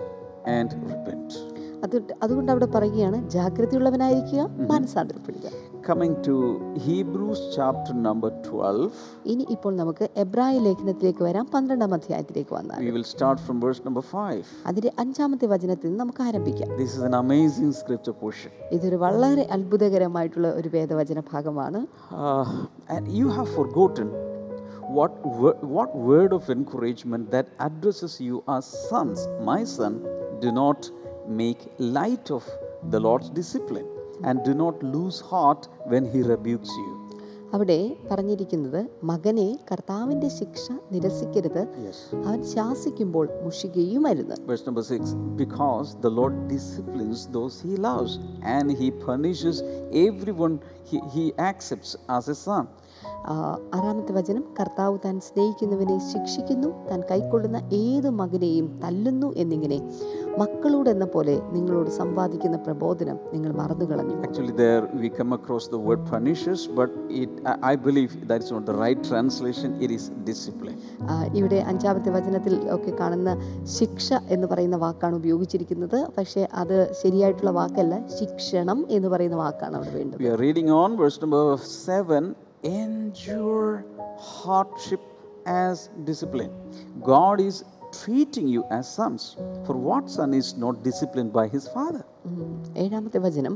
and 0.55 0.69
repent. 0.91 1.31
അത് 1.83 1.95
അതുകൊണ്ട് 2.23 2.49
അവിടെ 2.51 2.67
പറയുകയാണ് 2.67 3.17
ജാഗ്രതയുള്ളവനായിരിക്കുക 3.33 4.43
മനസാന്തരപ്പെടുക 4.71 5.47
Coming 5.86 6.12
to 6.22 6.34
Hebrews 6.86 7.40
chapter 7.56 7.92
number 8.06 8.28
12, 8.48 8.90
ഇനി 9.32 9.44
ഇപ്പോൾ 9.54 9.72
നമുക്ക് 9.80 10.04
എബ്രായ 10.24 10.54
ലേഖനത്തിലേക്ക് 10.66 11.22
വരാം 11.28 11.46
പന്ത്രണ്ടാം 11.54 11.92
അധ്യായത്തിലേക്ക് 11.96 12.54
വന്നാൽ 12.58 12.80
we 12.86 12.92
will 12.96 13.06
start 13.14 13.38
from 13.46 13.56
verse 13.64 13.80
number 13.86 14.02
5. 14.20 14.44
അതിന്റെ 14.70 14.90
അഞ്ചാമത്തെ 15.04 15.46
വചനത്തിൽ 15.54 15.88
നിന്ന് 15.88 16.00
നമുക്ക് 16.02 16.22
ആരംഭിക്കാം 16.28 16.68
This 16.82 16.92
is 16.98 17.02
an 17.10 17.16
amazing 17.22 17.70
scripture 17.80 18.16
portion. 18.22 18.52
ഇതൊരു 18.76 18.98
വളരെ 19.04 19.44
അത്ഭുതകരമായിട്ടുള്ള 19.56 20.50
ഒരു 20.60 20.70
വേദവചന 20.76 21.22
ഭാഗമാണ് 21.32 21.80
Uh, 22.24 22.44
and 22.94 23.04
you 23.20 23.28
have 23.38 23.50
forgotten 23.60 24.08
what, 24.98 25.12
wo- 25.40 25.58
what 25.76 25.90
word 26.10 26.32
of 26.38 26.44
encouragement 26.50 27.24
that 27.36 27.46
addresses 27.68 28.14
you 28.28 28.38
as 28.48 28.64
sons. 28.90 29.18
My 29.50 29.60
son, 29.76 29.94
do 30.44 30.52
not 30.62 30.80
make 31.42 31.60
light 31.98 32.28
of 32.30 32.44
the 32.92 33.00
Lord's 33.00 33.30
discipline 33.40 33.88
And 34.23 34.43
do 34.43 34.53
not 34.53 34.83
lose 34.95 35.19
heart 35.21 35.67
when 35.85 36.05
he 36.05 36.21
rebukes 36.23 36.69
you. 36.77 36.89
അവിടെ 37.53 37.97
പറഞ്ഞിരിക്കുന്നത് 38.11 38.89
മകനെ 39.03 39.59
കർത്താവിന്റെ 39.71 40.27
ശിക്ഷ 40.27 40.63
നിരസിക്കരുത്. 40.91 41.61
അവൻ 42.25 42.43
ശാസിക്കുമ്പോൾ 42.43 43.29
മുഷികയും 43.43 44.07
അരുത് 44.07 44.33
Verse 44.47 44.65
number 44.65 44.83
6 44.83 45.13
Because 45.37 45.95
the 46.01 46.09
Lord 46.09 46.47
disciplines 46.47 47.27
those 47.27 47.61
he 47.61 47.75
loves, 47.77 48.13
and 48.55 48.71
he 48.71 48.91
punishes 49.07 49.63
everyone 50.07 50.59
he, 50.83 50.99
he 51.15 51.33
accepts 51.49 51.93
as 52.09 52.27
a 52.27 52.35
son. 52.35 52.65
ആ, 53.27 53.33
ആറാമത്തെ 53.73 54.13
വചനം 54.13 54.43
കർത്താവ് 54.59 54.97
താൻ 55.05 55.19
സ്നേഹിക്കുന്നവനെ 55.19 55.97
ശിക്ഷിക്കുന്നു 56.11 56.69
താൻ 56.89 57.03
കൈക്കൊള്ളുന്ന 57.11 57.61
ഏത് 57.73 58.09
മകനെയും 58.09 58.79
തല്ലുന്നു 58.83 59.33
എന്നിങ്ങനെ 59.35 59.79
മക്കളോട് 60.37 60.89
എന്ന 60.89 61.05
പോലെ 61.05 61.41
നിങ്ങളോട് 61.51 61.89
സംവാദിക്കുന്ന 61.89 62.57
പ്രബോധനം 62.57 63.19
നിങ്ങൾ 63.33 63.51
മറന്നു 63.51 63.85
കളഞ്ഞു 63.85 64.15
ഇവിടെ 71.33 71.55
അഞ്ചാമത്തെ 71.55 72.09
വചനത്തിൽ 72.09 72.71
ഒക്കെ 72.71 72.91
കാണുന്ന 72.91 73.37
ശിക്ഷ 73.63 74.13
എന്ന് 74.13 74.47
പറയുന്ന 74.47 74.75
വാക്കാണ് 74.75 75.15
ഉപയോഗിച്ചിരിക്കുന്നത്. 75.15 76.07
പക്ഷേ 76.17 76.47
അത് 76.53 76.93
ശരിയായിട്ടുള്ള 76.93 77.51
വാക്കല്ല. 77.51 78.07
ശിക്ഷണം 78.07 78.85
എന്ന് 78.89 79.07
പറയുന്ന 79.07 79.35
വാക്കാണ് 79.35 79.75
അവിടെ 79.75 79.93
വേണ്ടത്. 79.93 80.71
On 80.71 80.97
hardship 84.45 85.49
as 85.49 86.01
discipline 86.09 86.49
God 86.99 87.41
is 87.41 87.76
treating 87.93 88.47
you 88.47 88.63
as 88.69 88.87
sons. 88.89 89.35
For 89.65 89.75
what 89.87 90.09
son 90.09 90.33
is 90.33 90.57
not 90.57 90.83
disciplined 90.83 91.31
by 91.33 91.47
his 91.47 91.67
father? 91.67 92.03
ഉം. 92.29 92.47
ഏഴാമത്തെ 92.83 93.19
വചനം 93.19 93.53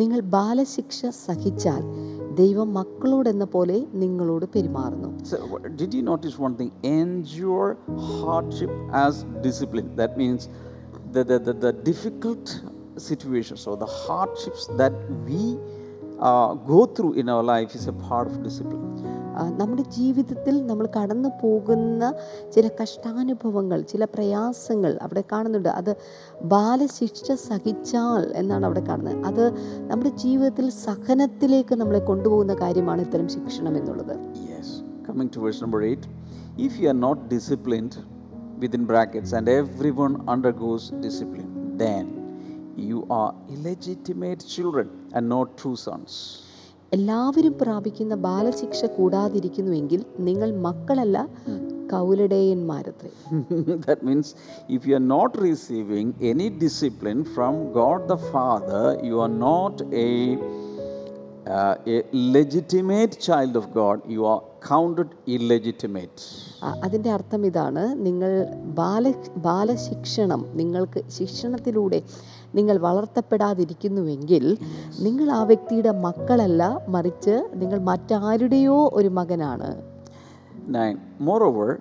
നിങ്ങൾ 0.00 0.20
ബാലശിക്ഷ 0.36 1.06
സഹിച്ചാൽ 1.26 1.82
ദൈവം 2.40 2.74
മക്കളോടെന്ന 2.78 3.44
പോലെ 3.56 3.86
നിങ്ങളോട് 4.02 4.46
പെരുമാറുന്നു 4.54 5.10
So, 5.30 5.36
w- 5.52 5.70
did 5.80 5.92
you 5.96 6.02
notice 6.12 6.34
one 6.46 6.54
thing? 6.60 6.70
Endure 6.98 7.68
hardship 8.18 8.72
as 9.04 9.14
discipline. 9.48 9.88
That 10.02 10.12
means 10.22 10.42
the, 11.14 11.24
the, 11.30 11.38
the, 11.38 11.54
the 11.66 11.72
difficult 11.90 12.46
situations 13.08 13.62
or 13.70 13.76
the 13.76 13.90
hardships 14.02 14.64
that 14.80 14.94
we 15.26 15.42
uh, 16.20 16.54
go 16.72 16.86
through 16.86 17.12
in 17.14 17.28
our 17.28 17.44
life 17.54 17.74
is 17.74 17.86
a 17.86 17.96
part 18.08 18.26
of 18.26 18.42
discipline. 18.42 18.84
നമ്മുടെ 19.44 19.82
ജീവിതത്തിൽ 19.82 20.66
നമ്മൾ 20.66 20.88
കടന്നു 21.00 21.28
പോകുന്ന 21.42 22.14
ചില 22.54 22.70
കഷ്ടാനുഭവങ്ങൾ 22.82 23.82
ചില 23.82 24.04
പ്രയാസങ്ങൾ 24.04 24.98
അവിടെ 25.02 25.24
കാണുന്നുണ്ട്. 25.32 25.68
അത് 25.68 25.96
ബാലശിക്ഷ 26.42 27.32
സഹിച്ചാൽ 27.32 28.32
എന്നാണ് 28.34 28.66
അവിടെ 28.66 28.80
കാണുന്നത്. 28.80 29.26
അത് 29.26 29.50
നമ്മുടെ 29.90 30.08
ജീവിതത്തിൽ 30.08 30.70
സഹനത്തിലേക്ക് 30.70 31.74
നമ്മളെ 31.74 31.98
കൊണ്ടുപോകുന്ന 31.98 32.54
കാര്യമാണ് 32.54 33.02
ഇത്തരം 33.02 33.28
ശിക്ഷണം 33.28 33.76
എന്നുള്ളത്. 33.76 34.16
If 36.58 36.80
you 36.80 36.88
are 36.88 37.00
not 37.00 37.34
disciplined 37.34 37.90
within 38.58 38.86
brackets 38.86 39.34
and 39.34 39.50
every 39.50 39.90
one 39.90 40.16
discipline 41.04 41.76
then 41.76 42.18
you 42.78 43.08
are 43.12 43.32
illegitimate 43.50 44.42
children 44.56 44.88
and 45.16 45.30
not 45.30 45.62
true 45.62 45.74
sons 45.74 46.47
എല്ലാവരും 46.92 47.58
പ്രാപിക്കുന്ന 47.62 48.14
ബാലശിക്ഷ 48.14 48.86
കൂടാതിരിക്കുന്നുവെങ്കിൽ 48.96 50.04
നിങ്ങൾ 50.18 50.60
മക്കളല്ല 50.60 51.28
that 53.86 54.06
means 54.06 54.34
if 54.70 54.88
you 54.88 54.94
are 54.94 55.08
not 55.08 55.42
receiving 55.42 56.24
any 56.24 56.60
discipline 56.62 57.24
from 57.24 57.72
God 57.72 58.08
the 58.08 58.30
father 58.30 59.06
you 59.06 59.20
are 59.20 59.38
not 59.38 59.96
a 59.96 60.36
legitimate 62.34 63.20
child 63.20 63.56
of 63.56 63.74
God 63.74 64.00
you 64.08 64.26
are 64.26 64.68
counted 64.68 65.08
illegitimate 65.28 66.22
അതിന്റെ 66.84 67.10
അർത്ഥം 67.10 67.46
ഇതാണ് 67.46 68.06
നിങ്ങൾ 68.06 68.46
ബാല 68.74 69.12
ബാലശിക്ഷണം 69.36 70.46
നിങ്ങൾക്ക് 70.54 71.10
ശിക്ഷണത്തിലൂടെ 71.10 72.02
നിങ്ങൾ 72.56 72.76
വളർത്തപ്പെടാതിരിക്കുന്നുവെങ്കിൽ 72.86 74.44
നിങ്ങൾ 75.06 75.26
ആ 75.38 75.42
വ്യക്തിയുടെ 75.50 75.92
മക്കളല്ല 76.06 76.62
മറിച്ച് 76.94 77.36
നിങ്ങൾ 77.60 77.78
മറ്റാരുടെയോ 77.90 78.78
ഒരു 79.00 79.10
മകനാണ് 79.20 79.70
9. 80.70 80.96
Moreover, 81.28 81.80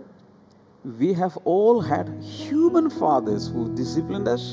we 1.01 1.09
have 1.21 1.36
all 1.53 1.77
had 1.81 2.07
human 2.39 2.89
fathers 2.89 3.43
who 3.53 3.62
disciplined 3.81 4.27
us 4.36 4.45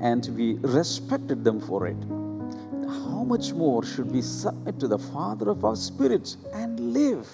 and 0.00 0.22
we 0.38 0.46
respected 0.78 1.38
them 1.48 1.58
for 1.68 1.80
it. 1.92 2.00
How 3.02 3.20
much 3.24 3.46
more 3.54 3.80
should 3.92 4.10
we 4.16 4.22
submit 4.22 4.78
to 4.80 4.88
the 4.94 4.98
Father 4.98 5.48
of 5.54 5.64
our 5.64 5.78
spirits 5.88 6.36
and 6.62 6.72
live? 6.98 7.26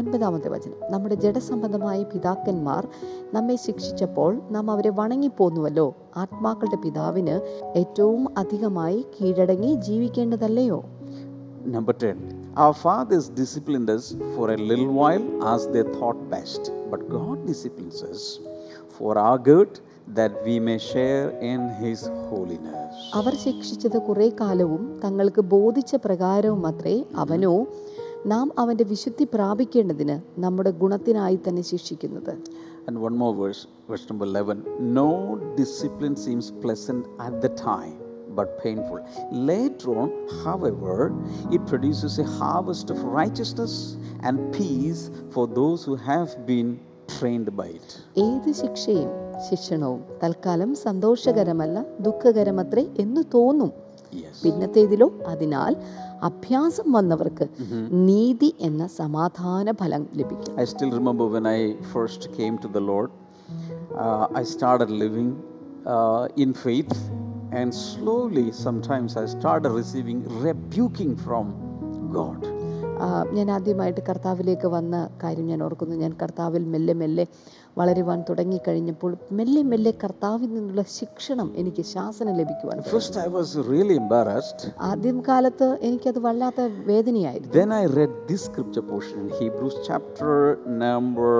ഒൻപതാമത്തെ 0.00 0.48
വചനം 0.48 0.78
നമ്മുടെ 0.92 1.14
ജഡസംബന്ധമായ 1.14 1.98
പിതാക്കന്മാർ 2.02 2.84
നമ്മെ 3.32 3.56
ശിക്ഷിച്ചപ്പോൾ 3.56 4.32
നാം 4.50 4.66
അവരെ 4.70 4.90
വണങ്ങിപ്പോന്നുവല്ലോ 4.90 5.86
ആത്മാക്കളുടെ 6.16 6.78
പിതാവിന് 6.84 7.36
ഏറ്റവും 7.74 8.24
അധികമായി 8.36 9.00
കീഴടങ്ങി 9.16 9.72
ജീവിക്കേണ്ടതല്ലയോ 9.88 10.80
number 11.74 11.94
10. 12.00 12.16
Our 12.56 12.74
fathers 12.74 13.26
disciplined 13.38 13.88
us 13.90 14.04
for 14.34 14.46
a 14.50 14.58
little 14.70 14.90
while 14.92 15.24
as 15.52 15.62
they 15.66 15.84
thought 15.94 16.18
best, 16.30 16.62
but 16.90 17.00
God 17.08 17.38
disciplines 17.46 18.00
us 18.02 18.20
for 18.96 19.12
our 19.18 19.38
good 19.48 19.70
that 20.14 20.34
we 20.46 20.54
may 20.60 20.76
share 20.90 21.24
in 21.52 21.62
His 21.80 22.00
holiness. 22.28 22.92
അവർ 23.18 23.34
ശിക്ഷിച്ചത് 23.44 23.98
കുറേ 24.08 24.28
കാലവും 24.40 24.82
തങ്ങൾക്ക് 25.04 25.44
ബോധിച്ച 25.54 25.94
പ്രകാരവും 26.06 26.62
അത്രേ 26.70 26.94
അവനോ 27.22 27.54
നാം 28.24 28.46
അവന്റെ 28.58 28.84
വിശുദ്ധി 28.84 29.24
പ്രാപിക്കേണ്ടതിന് 29.34 30.16
നമ്മുടെ 30.38 30.72
ഗുണത്തിനായി 30.82 31.40
തന്നെ 31.46 31.64
ശിക്ഷിക്കുന്നത് 31.72 32.34
And 32.86 32.96
one 33.00 33.16
more 33.16 33.34
verse, 33.34 33.60
verse 33.88 34.06
number 34.10 34.26
11. 34.26 34.56
No 34.94 35.06
discipline 35.56 36.16
seems 36.16 36.46
pleasant 36.64 37.02
at 37.26 37.34
the 37.40 37.50
time, 37.62 37.94
but 38.30 38.48
painful. 38.58 38.98
Later 39.50 39.92
on, 39.96 40.08
however, 40.44 40.96
it 41.50 41.62
produces 41.66 42.14
a 42.18 42.28
harvest 42.34 42.90
of 42.90 42.98
righteousness 43.14 43.74
and 44.22 44.36
peace 44.52 45.02
for 45.30 45.44
those 45.50 45.82
who 45.82 45.96
have 46.04 46.30
been 46.46 46.68
trained 47.14 47.50
by 47.60 47.68
it. 47.78 47.88
ഏത് 48.24 48.50
ശിക്ഷയും 48.60 49.08
ശിക്ഷണവും 49.48 50.02
തൽക്കാലം 50.22 50.72
സന്തോഷകരമല്ല 50.84 51.76
ദുഃഖകരമത്രേ 52.00 52.84
എന്ന് 53.04 53.24
തോന്നും 53.36 53.72
Yes. 54.16 54.34
പിന്നത്തേതിലോ 54.42 55.06
അതിനാൽ 55.30 55.72
അഭ്യാസം 56.24 56.86
വന്നവർക്ക് 56.96 57.46
നീതി 58.08 58.50
എന്ന 58.68 58.84
സമാധാന 59.00 59.72
ഫലം 59.80 60.02
ലഭിക്കും 60.20 60.54
I 60.62 60.66
still 60.74 60.92
remember 61.00 61.26
when 61.36 61.46
I 61.56 61.60
first 61.94 62.22
came 62.38 62.56
to 62.64 62.68
the 62.76 62.82
Lord, 62.90 63.10
uh, 64.04 64.24
I 64.40 64.44
started 64.54 64.90
living 65.04 65.30
uh, 65.94 66.24
in 66.36 66.52
faith, 66.66 66.94
and 67.52 67.70
slowly, 67.88 68.46
sometimes 68.66 69.10
I 69.16 69.26
started 69.36 69.72
receiving 69.80 70.20
rebuking 70.46 71.12
from 71.26 71.46
God. 72.18 72.40
ആ, 73.04 73.06
ഞാൻ 73.36 73.48
ആദ്യമായിട്ട് 73.50 74.02
കർത്താവിലേക്ക് 74.08 74.68
വന്ന 74.74 74.96
കാര്യം 75.22 75.46
ഞാൻ 75.46 75.60
ഓർക്കുന്നു 75.62 75.94
ഞാൻ 75.94 76.12
കർത്താവിൽ 76.20 76.62
മെല്ലെ 76.74 76.94
മെല്ലെ 76.94 77.24
വളരുവാൻ 77.76 78.18
തുടങ്ങിക്കഴിഞ്ഞപ്പോൾ 78.28 79.10
മെല്ലെ 79.38 79.62
മെല്ലെ 79.70 79.92
കർത്താവിൽ 80.02 80.50
നിന്നുള്ള 80.54 80.82
ശിക്ഷണം 80.96 81.48
എനിക്ക് 81.60 81.84
ശാസനം 81.92 82.34
ലഭിക്കുവാൻ 82.40 82.82
first 82.92 83.20
I 83.20 83.28
was 83.36 83.64
really 83.70 83.96
embarrassed 83.96 84.12
embarrassed. 84.14 84.62
ആദ്യം 84.88 85.18
കാലത്ത് 85.28 85.66
എനിക്കത് 85.86 86.20
വല്ലാത്ത 86.26 86.60
വേദനയായിരുന്നു 86.88 87.54
Then 87.54 87.72
I 87.74 87.86
read 87.90 88.14
this 88.28 88.42
scripture 88.48 88.84
portion 88.84 89.18
in 89.20 89.30
Hebrews 89.40 89.76
chapter 89.88 90.32
number 90.84 91.34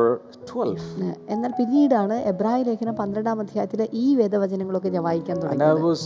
12. 0.48 0.76
ഏഹ് 1.04 1.16
എന്നാൽ 1.34 1.52
പിന്നീടാണ് 1.60 2.18
എബ്രായ 2.32 2.60
ലേഖനം 2.70 2.96
പന്ത്രണ്ടാം 3.00 3.40
അധ്യായത്തിലെ 3.44 3.88
ഈ 3.94 4.14
വേദവചനങ്ങളൊക്കെ 4.20 4.92
ഞാൻ 4.96 5.04
വായിക്കാൻ 5.04 5.36
തുടങ്ങി 5.38 5.62
I 5.62 5.68
തുടങ്ങി 5.68 5.88
was 5.88 6.02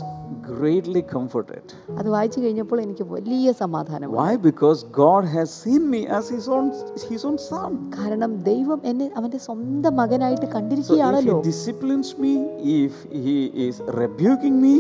greatly 0.53 1.03
comforted. 1.09 1.65
അത് 1.99 2.09
വായിച്ചു 2.15 2.39
കഴിഞ്ഞപ്പോൾ 2.41 2.79
എനിക്ക് 2.85 3.05
വലിയ 3.15 3.49
സമാധാനം 3.61 4.13
Why? 4.15 4.33
Because 4.45 4.79
God 4.99 5.25
has 5.29 5.49
seen 5.63 5.83
me 5.89 6.01
as 6.11 6.25
His 6.29 6.47
own, 6.49 6.67
His 7.11 7.25
own 7.25 7.37
Son. 7.49 7.73
കാരണം 7.99 8.31
ദൈവം 8.45 8.81
എന്നെ 8.91 9.09
അവന്റെ 9.19 9.41
സ്വന്തം 9.47 9.95
മകനായിട്ട് 10.19 10.49
കണ്ടിരിക്കുകയാണല്ലോ. 10.55 11.37
Disciplines 11.49 12.15
me 12.23 12.33
if 12.77 13.01
he 13.25 13.37
is 13.65 13.83
rebuking 14.01 14.61
me 14.65 14.75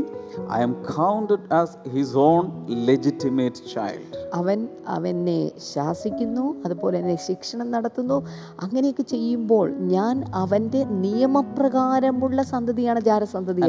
I 0.56 0.60
am 0.66 0.74
counted 0.94 1.46
as 1.60 1.74
his 1.94 2.16
own 2.24 2.44
legitimate 2.88 3.60
child 3.74 4.18
അവൻ 4.38 4.58
അവനെ 4.88 5.40
ശാസിക്കുന്നു 5.68 6.44
അതുപോലെ 6.66 6.96
തന്നെ 7.00 7.16
ശിക്ഷണം 7.26 7.68
നടത്തുന്നു. 7.70 8.16
അങ്ങനെയൊക്കെ 8.64 9.04
ചെയ്യുമ്പോൾ 9.12 9.66
ഞാൻ 9.94 10.16
അവന്റെ 10.34 10.82
നിയമപ്രകാരമുള്ള 11.04 12.42
സന്തതിയാണ് 12.52 13.00
ജാരസന്തതി 13.00 13.62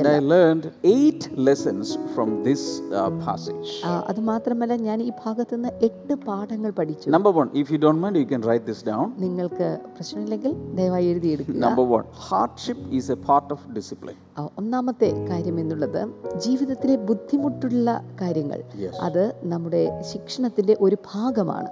uh, 3.89 4.01
അത് 4.10 4.19
മാത്രമല്ല 4.32 4.73
ഞാൻ 4.88 4.99
ഈ 5.01 5.12
ഭാഗത്ത് 5.23 5.55
നിന്ന് 5.55 5.71
എട്ട് 5.82 6.13
പാഠങ്ങൾ 6.27 6.71
പഠിച്ചു. 6.71 7.08
Number 7.10 7.34
one 7.39 7.49
if 7.62 7.71
you 7.73 7.79
don't 7.86 8.01
mind 8.03 8.21
you 8.21 8.27
can 8.34 8.43
write 8.51 8.67
this 8.71 8.86
down 8.89 9.08
നിങ്ങൾക്ക് 9.25 9.69
പ്രശ്നമില്ലെങ്കിൽ 9.97 10.53
ദയവായി 10.75 11.08
എഴുതിയെടുക്കുക 11.13 11.59
One, 11.67 12.06
hardship 12.28 12.91
is 12.91 13.12
a 13.12 13.15
part 13.15 13.54
of 13.54 13.72
discipline 13.72 14.15
ഒന്നാമത്തെ 14.58 15.26
കാര്യം 15.30 15.60
എന്നുള്ളത് 15.60 16.08
ജീവിതത്തിലെ 16.38 16.95
ബുദ്ധിമുട്ടുള്ള 16.95 18.04
കാര്യങ്ങൾ. 18.22 18.63
അത് 19.02 19.36
നമ്മുടെ 19.43 20.02
ശിക്ഷണത്തിന്റെ 20.02 20.78
ഒരു 20.80 20.98
ഭാഗമാണ്. 21.13 21.67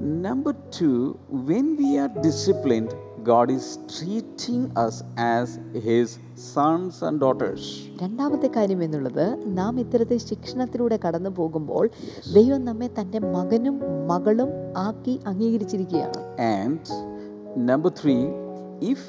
Number 0.00 0.54
two 0.80 1.16
when 1.30 1.76
we 1.80 1.90
are 2.04 2.12
disciplined, 2.28 2.92
God 3.24 3.50
is 3.50 3.66
treating 3.96 4.62
us 4.86 4.96
as 5.16 5.48
His 5.88 6.08
sons 6.54 7.02
and 7.02 7.20
daughters. 7.20 7.88
രണ്ടാമത്തെ 8.02 8.50
കാര്യം 8.56 8.82
എന്നുള്ളത് 8.82 9.38
നാം 9.46 9.80
ഇത്തരത്തിൽ 9.80 10.18
ശിക്ഷണത്തിലൂടെ 10.18 10.98
കടന്നു 11.06 11.30
പോകുമ്പോൾ 11.30 11.90
ദൈവം 12.34 12.64
നമ്മെ 12.64 12.90
തന്റെ 13.00 13.18
മകനും 13.18 14.06
മകളും 14.06 14.48
ആക്കി 14.76 15.20
അംഗീകരിച്ചിരിക്കുകയാണ്. 15.26 16.20
And 16.38 16.80
number 17.70 17.92
three, 18.02 18.22
if 18.80 19.00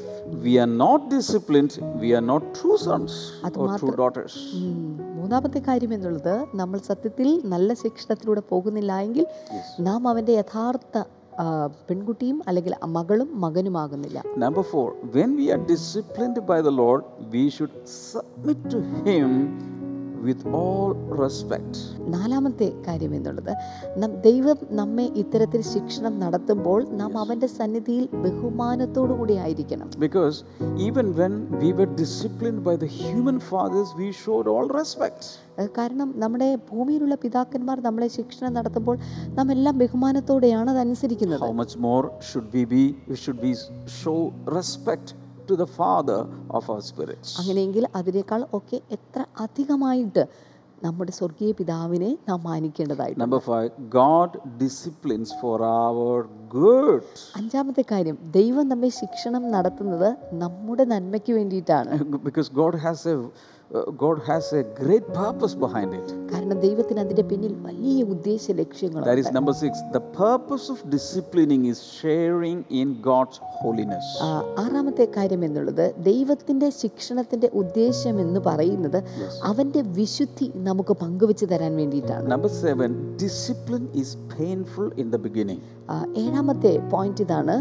we 0.44 0.60
are 0.60 0.72
not 0.84 1.10
disciplined, 1.10 1.78
we 2.02 2.14
are 2.14 2.22
not 2.22 2.44
true 2.54 2.78
sons 2.78 3.14
അത് 3.46 3.58
or 3.60 3.68
true 3.80 3.96
daughters. 4.02 4.36
മൂന്നാമത്തെ 5.20 5.60
കാര്യം 5.68 5.92
എന്നുള്ളത് 5.94 6.36
നമ്മൾ 6.62 6.80
സത്യത്തിൽ 6.90 7.28
നല്ല 7.54 7.74
ശിക്ഷണത്തിലൂടെ 7.84 8.42
പോകുന്നില്ല 8.52 8.98
എങ്കിൽ 9.06 9.26
നാം 9.88 10.02
അവന്റെ 10.12 10.34
യഥാർത്ഥ 10.42 11.04
പെൺകുട്ടിയും 11.90 12.38
അല്ലെങ്കിൽ 12.48 12.74
മകളും 12.98 13.30
മകനുമാകുന്നില്ല 13.46 14.18
number 14.44 14.64
four, 14.74 14.88
when 15.16 15.32
we 15.40 15.48
are 15.54 15.62
disciplined 15.74 16.40
by 16.52 16.60
the 16.68 16.74
Lord, 16.84 17.02
we 17.36 17.44
should 17.56 17.76
submit 18.12 18.60
to 18.74 18.80
Him 19.08 19.32
with 20.28 20.44
all 20.62 20.92
respect 21.22 21.80
നാലാമത്തെ 22.14 22.68
കാര്യം 22.88 23.16
എന്നുള്ളത് 23.16 23.52
ദൈവം 24.24 24.58
നമ്മെ 24.72 25.06
ഇത്തരത്തിൽ 25.22 25.62
ശിക്ഷണം 25.62 26.20
നടത്തുമ്പോൾ 26.20 26.80
നാം 27.02 27.18
അവന്റെ 27.18 27.48
സന്നിധിയിൽ 27.48 28.06
ബഹുമാനത്തോടു 28.26 29.14
കൂടി 29.14 29.34
ആയിരിക്കണം. 29.34 29.90
Because 29.98 30.44
even 30.78 31.14
when 31.22 31.34
we 31.62 31.72
were 31.72 31.90
disciplined 32.04 32.62
by 32.68 32.76
the 32.76 32.90
human 33.00 33.40
fathers 33.40 33.94
we 33.98 34.10
showed 34.26 34.50
all 34.50 34.68
respect 34.78 35.68
കാരണം 35.80 36.14
നമ്മുടെ 36.18 36.50
ഭൂമിയിലുള്ള 36.72 37.16
പിതാക്കന്മാർ 37.16 37.78
നമ്മളെ 37.82 38.08
ശിക്ഷണം 38.08 38.54
നടത്തുമ്പോൾ 38.54 38.98
നാം 39.38 39.52
എല്ലാം 39.52 39.78
ബഹുമാനത്തോടെയാണ് 39.78 40.70
അത് 40.70 40.78
അനുസരിക്കുന്നത്. 40.78 41.42
How 41.42 41.54
much 41.64 41.76
more 41.90 42.06
should 42.32 42.50
be 42.56 42.66
be? 42.74 42.84
Should 43.26 43.42
be 43.42 43.54
show 43.54 44.16
show 44.16 44.20
respect 45.52 45.62
the 45.62 45.64
father 45.64 46.28
of 46.52 46.72
our 46.72 46.80
spirits. 46.80 47.40
അങ്ങനെയെങ്കിൽ 47.40 47.88
അതിനേക്കാൾ 47.96 48.48
ഒക്കെ 48.54 48.82
എത്ര 48.92 49.26
അധികമായിട്ട് 49.40 50.26
നമ്മുടെ 50.84 51.12
സ്വർഗീയ 51.12 51.52
പിതാവിനെ 51.52 52.18
നാം 52.30 52.44
മാനിക്കേണ്ടതായിട്ട് 52.44 53.22
number 53.22 53.40
5 53.50 53.72
God 53.90 54.40
disciplines 54.64 55.34
for 55.42 55.64
our 55.64 56.26
good 56.50 57.04
അഞ്ചാമത്തെ 57.36 57.86
കാര്യം 57.92 58.18
ദൈവം 58.32 58.68
നമ്മെ 58.68 58.88
ശിക്ഷണം 58.88 59.52
നടത്തുന്നത് 59.52 60.18
നമ്മുടെ 60.34 60.84
നന്മയ്ക്ക് 60.84 61.34
വേണ്ടിയിട്ടാണ്. 61.34 62.04
Because 62.04 62.52
God 62.52 62.76
has 62.76 63.08
uh, 63.08 63.30
God 63.72 64.22
has 64.22 64.54
a 64.54 64.64
great 64.76 65.06
purpose 65.12 65.54
behind 65.56 65.94
it. 65.94 66.08
കാരണം 66.32 66.58
ദൈവത്തിന് 66.62 67.00
അതിന്റെ 67.00 67.24
പിന്നിൽ 67.24 67.54
വലിയ 67.66 68.04
ഉദ്ദേശ 68.04 68.44
That 69.08 69.20
is 69.24 69.30
number 69.32 69.54
6. 69.54 69.80
The 69.92 70.04
purpose 70.18 70.66
of 70.70 70.80
disciplining 70.90 71.66
is 71.66 71.80
sharing 72.00 72.60
in 72.82 72.90
God's 73.02 73.38
holiness. 73.54 74.06
ആറാമത്തെ 74.64 75.06
കാര്യം 75.18 75.44
എന്നുള്ളത് 75.46 75.86
ദൈവത്തിന്റെ 76.04 76.70
ശിക്ഷണത്തിന്റെ 76.82 77.50
ഉദ്ദേശം 77.54 78.22
എന്ന് 78.22 78.40
പറയുന്നത് 78.40 79.00
അവന്റെ 79.52 79.84
വിശുദ്ധി 80.00 80.48
നമുക്ക് 80.70 80.96
പങ്കുവെച്ചു 80.96 81.46
തരാൻ 81.46 81.74
വേണ്ടിയിട്ടാണ് 81.76 82.28
Number 82.28 82.52
7. 82.74 82.92
discipline 83.18 83.88
is 84.04 84.12
painful 84.38 84.88
in 84.96 85.10
the 85.16 85.22
beginning. 85.28 85.60
ഏഴാമത്തെ 86.24 86.76
പോയിന്റ് 86.94 87.26
ഇതാണ് 87.28 87.58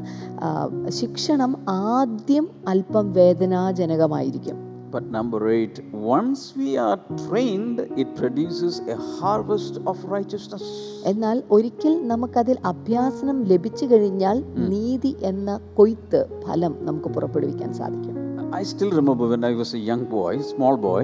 ശിക്ഷണം 1.01 1.55
ആദ്യം 1.95 2.47
അല്പം 2.69 3.09
വേദനാജനകമായിരിക്കും 3.13 4.59
But 4.95 5.07
number 5.07 5.49
eight, 5.49 5.77
once 5.93 6.55
we 6.57 6.77
are 6.79 6.99
trained, 7.19 7.81
it 7.97 8.15
produces 8.15 8.75
a 8.87 8.97
harvest 9.15 9.79
of 9.87 9.97
righteousness. 10.07 10.65
എന്നാൽ 11.11 11.39
ഒരിക്കൽ 11.57 11.95
നമുക്കതിൽ 12.11 12.59
അഭ്യാസനം 12.71 13.39
ലഭിച്ചു 13.53 13.87
കഴിഞ്ഞാൽ 13.93 14.37
നീതി 14.73 15.13
എന്ന 15.31 15.57
കൊയ്ത്ത് 15.79 16.21
ഫലം 16.45 16.75
നമുക്ക് 16.89 17.11
പുറപ്പെടുവിക്കാൻ 17.17 17.73
സാധിക്കും 17.81 18.21
I 18.53 18.65
still 18.73 18.93
remember 18.93 19.27
when 19.27 19.45
I 19.45 19.55
was 19.61 19.71
a 19.75 19.83
young 19.91 20.05
boy, 20.17 20.33
small 20.53 20.77
boy, 20.89 21.03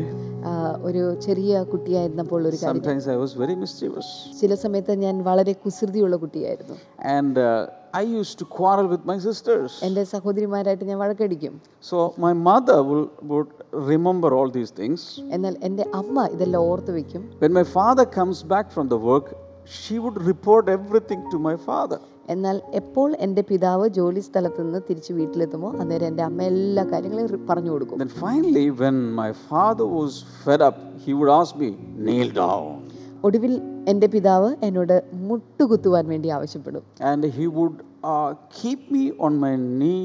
ഒരു 0.87 1.03
ചെറിയ 1.27 1.63
കുട്ടിയായിരുന്നപ്പോൾ 1.73 2.41
ഒരു 2.51 2.57
കാര്യം 2.61 2.77
sometimes 2.77 3.07
I 3.15 3.19
was 3.25 3.33
very 3.43 3.57
mischievous. 3.65 4.09
ചില 4.41 4.55
സമയത്ത് 4.65 4.95
ഞാൻ 5.05 5.17
വളരെ 5.31 5.55
കുസൃതിയുള്ള 5.65 6.17
കുട്ടിയായിരുന്നു 6.25 6.77
And 7.17 7.35
uh, 7.49 7.51
I 7.93 8.03
used 8.03 8.39
to 8.39 8.45
quarrel 8.47 8.87
with 8.87 9.05
my 9.05 9.17
sisters. 9.19 9.71
എന്റെ 9.87 10.03
സഹോദരിമാരായിട്ട് 10.13 10.85
ഞാൻ 10.91 10.99
വഴക്കടിക്കും 11.03 11.55
So 11.91 11.97
my 12.27 12.33
mother 12.49 12.77
will, 12.91 13.07
would 13.31 13.51
remember 13.93 14.31
all 14.39 14.51
these 14.59 14.73
things. 14.81 15.01
എന്നാൽ 15.37 15.55
എന്റെ 15.69 15.85
അമ്മ 16.01 16.27
ഇതെല്ലാം 16.35 16.69
ഓർത്ത് 16.73 16.93
വെക്കും 16.99 17.23
When 17.45 17.55
my 17.61 17.67
father 17.79 18.07
comes 18.19 18.41
back 18.55 18.69
from 18.77 18.89
the 18.95 19.01
work, 19.11 19.29
she 19.81 19.97
would 20.05 20.19
report 20.31 20.65
everything 20.79 21.23
to 21.33 21.39
my 21.49 21.57
father. 21.69 22.01
എന്നാൽ 22.35 22.57
എപ്പോൾ 22.81 23.11
എന്റെ 23.27 23.43
പിതാവ് 23.51 23.87
ജോലി 23.97 24.23
സ്ഥലത്ത് 24.27 24.61
നിന്ന് 24.65 24.81
തിരിച്ച് 24.89 25.13
വീട്ടിലെത്തുമോ 25.21 25.69
അന്നേരം 25.81 26.07
എന്റെ 26.11 26.23
അമ്മ 26.29 26.43
എല്ലാ 26.53 26.85
കാര്യങ്ങളും 26.93 27.47
പറഞ്ഞു 27.51 27.73
കൊടുക്കും 27.75 27.99
Then 28.03 28.15
finally, 28.27 28.67
when 28.83 28.99
my 29.23 29.31
father 29.51 29.87
was 29.99 30.13
fed 30.45 30.63
up, 30.69 30.79
he 31.07 31.13
would 31.19 31.33
ask 31.41 31.53
me, 31.65 31.71
kneel 32.07 32.31
down. 32.45 32.69
ഒടുവിൽ 33.25 33.55
എന്റെ 33.89 34.07
പിതാവ് 34.07 34.51
എന്നോട് 34.63 34.97
മുട്ടുകുത്തുവാൻ 35.29 36.05
വേണ്ടി 36.09 36.29
ആവശ്യപ്പെടും 36.31 36.85
and 37.11 37.29
he 37.39 37.47
would 37.57 37.77
keep 38.55 38.85
me 38.95 39.03
on 39.27 39.33
my 39.39 39.53
my 39.81 39.97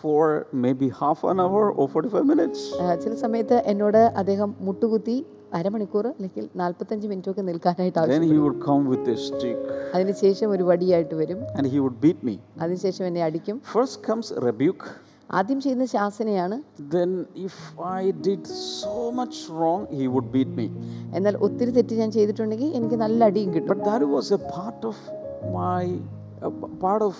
for 0.00 0.26
for 0.26 0.26
maybe 0.64 0.88
half 1.00 1.20
an 1.32 1.38
hour 1.40 1.64
or 1.72 1.86
45 1.88 2.24
minutes. 2.24 2.58
ആ, 2.82 2.94
ചില 2.94 3.14
സമയത്ത് 3.24 3.56
എന്നോട് 3.66 4.02
അദ്ദേഹം 4.20 4.50
മുട്ടുകുത്തി 4.60 5.16
അരമണിക്കൂർ 5.58 6.04
അല്ലെങ്കിൽ 6.08 6.44
നാൽപ്പത്തഞ്ച് 6.56 7.06
മിനിറ്റ് 7.10 7.30
ഒക്കെ 7.32 7.42
നിൽക്കാനായിട്ട് 7.42 7.96
Then 7.96 8.04
ആവശ്യം 8.04 8.30
he 8.32 8.38
would 8.44 8.58
come 8.68 8.84
with 8.92 9.08
a 9.08 9.18
stick 9.26 9.58
അതിനുശേഷം 9.96 10.48
ഒരു 10.50 10.64
വടിയായിട്ട് 10.70 11.16
വരും 11.22 11.40
and 11.56 11.66
he 11.74 11.80
would 11.84 11.98
beat 12.06 12.22
me. 12.30 12.36
അതിനുശേഷം 12.62 13.06
എന്നെ 13.10 13.24
അടിക്കും 13.28 13.58
ഫസ്റ്റ് 13.74 14.02
കംസ് 14.08 14.32
rebuke. 14.46 14.86
ആദ്യം 15.30 15.60
ചെയ്യുന്ന 15.60 15.84
ശാസനയാണ് 15.94 16.56
Then, 16.94 17.10
if 17.48 17.56
I 17.96 18.02
did 18.26 18.42
so 18.80 18.96
much 19.20 19.36
wrong, 19.50 19.82
he 19.98 20.06
would 20.14 20.28
beat 20.34 20.52
me. 20.60 20.66
എന്നാൽ 21.16 21.34
ഒത്തിരി 21.46 21.72
തെറ്റ് 21.78 21.94
ഞാൻ 21.94 22.10
ചെയ്തിട്ടുണ്ടെങ്കിൽ 22.10 22.70
എനിക്ക് 22.78 22.96
നല്ല 22.96 23.20
അടിയും 23.24 23.50
കിട്ടും 23.54 23.70
But 23.74 23.84
that 23.84 24.04
was 24.16 24.28
a 24.32 24.42
part 24.56 24.82
of 24.84 24.98
my 25.58 25.82
a 26.44 26.50
p- 26.52 26.70
part 26.78 27.02
of 27.02 27.14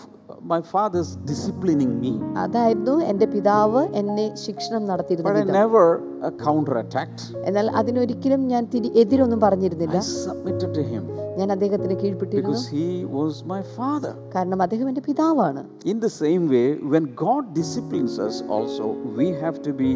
my 0.45 0.61
father's 0.73 1.11
disciplining 1.25 1.93
me. 2.03 2.13
അതായിരുന്നു 2.43 2.95
എന്റെ 3.11 3.27
പിതാവ് 3.27 3.83
എന്നെ 4.01 4.27
ശിക്ഷണം 4.45 4.83
നടത്തിയിരുന്ന 4.91 5.29
But 5.29 5.37
I 5.37 5.43
വിധം 5.43 5.57
never 5.61 5.85
uh, 6.21 6.31
counterattacked. 6.47 7.23
എന്നാൽ 7.49 7.69
അതിനൊരിക്കലും 7.81 8.43
ഞാൻ 8.53 8.65
തിരി 8.75 8.91
എതിരൊന്നും 9.03 9.41
പറഞ്ഞിരുന്നില്ല 9.41 9.99
I 10.05 10.09
submitted 10.27 10.73
to 10.79 10.85
him 10.93 11.05
ഞാൻ 11.41 11.49
അദ്ദേഹത്തിന് 11.55 11.97
കീഴ്പ്പെട്ടിരുന്നു 12.03 12.53
because 12.53 12.67
he 12.77 12.89
was 13.19 13.35
my 13.55 13.63
father. 13.79 14.13
കാരണം 14.35 14.61
അദ്ദേഹം 14.67 14.89
എന്റെ 14.93 15.05
പിതാവാണ് 15.09 15.63
In 15.93 16.01
the 16.01 16.13
same 16.23 16.45
way, 16.55 16.67
when 16.95 17.07
God 17.27 17.45
disciplines 17.61 18.17
us, 18.27 18.37
also 18.57 18.87
we 19.21 19.29
have 19.43 19.59
to 19.69 19.75
be 19.83 19.91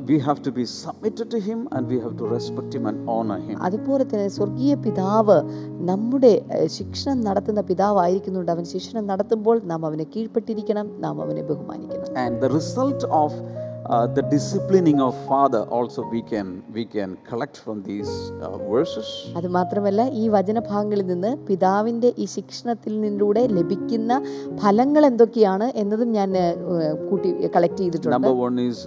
we 0.00 0.18
have 0.18 0.42
to 0.42 0.50
be 0.50 0.64
submitted 0.64 1.30
to 1.30 1.40
Him 1.40 1.68
and 1.72 1.86
we 1.86 1.98
have 2.00 2.16
to 2.16 2.26
respect 2.26 2.74
Him 2.74 2.86
and 2.86 3.08
honor 3.08 3.38
Him. 3.38 3.56
അതുപോലെ 3.58 4.04
തന്നെ 4.04 4.28
സ്വർഗീയ 4.28 4.74
പിതാവ് 4.86 5.36
നമ്മുടെ 5.90 6.32
ശിക്ഷണം 6.76 7.20
നടത്തുന്ന 7.20 7.60
പിതാവായിരിക്കുന്നുണ്ട് 7.60 8.50
അവൻ 8.50 8.64
ശിക്ഷണം 8.64 9.06
നടത്തുമ്പോൾ 9.06 9.58
നാം 9.64 9.84
അവനെ 9.86 10.06
കീഴ്പ്പെട്ടിരിക്കണം 10.16 10.88
നാം 10.98 11.22
അവനെ 11.26 11.44
ബഹുമാനിക്കണം 11.50 12.16
And 12.24 12.34
the 12.44 12.50
result 12.58 13.04
of 13.22 13.30
the 14.16 14.22
disciplining 14.32 15.02
of 15.06 15.18
father 15.28 15.62
also 15.78 16.02
we 16.12 16.20
can 16.30 16.46
we 16.76 16.84
can 16.92 17.10
collect 17.30 17.60
from 17.64 17.76
these 17.88 18.14
verses 18.70 19.12
അത് 19.38 19.48
മാത്രമല്ല 19.56 20.02
ഈ 20.20 20.24
വചനഭാഗങ്ങളിൽ 20.34 21.06
നിന്ന് 21.12 21.30
പിതാവിന്റെ 21.48 22.10
ഈ 22.22 22.26
ശിക്ഷണത്തിൽ 22.34 22.94
നിന്നൂടെ 23.04 23.42
ലഭിക്കുന്ന 23.58 24.12
ഫലങ്ങൾ 24.62 25.04
എന്തൊക്കെയാണ് 25.10 25.66
എന്നതും 25.82 26.10
ഞാൻ 26.18 26.30
കൂട്ടി 27.08 27.30
കളക്ട് 27.56 27.78
ചെയ്തിട്ടുണ്ട്. 27.82 28.14
നമ്പർ 28.16 28.34
വൺ 28.44 28.56
ഈസ് 28.66 28.84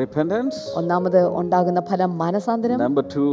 റിപ്പൻഡൻസ് 0.00 0.60
ഒന്നാമത് 0.80 1.20
ഉണ്ടാകുന്ന 1.40 1.82
ഫലം 1.92 2.12
മനസാന്തരം. 2.24 2.78
Number 2.84 3.06
two 3.16 3.24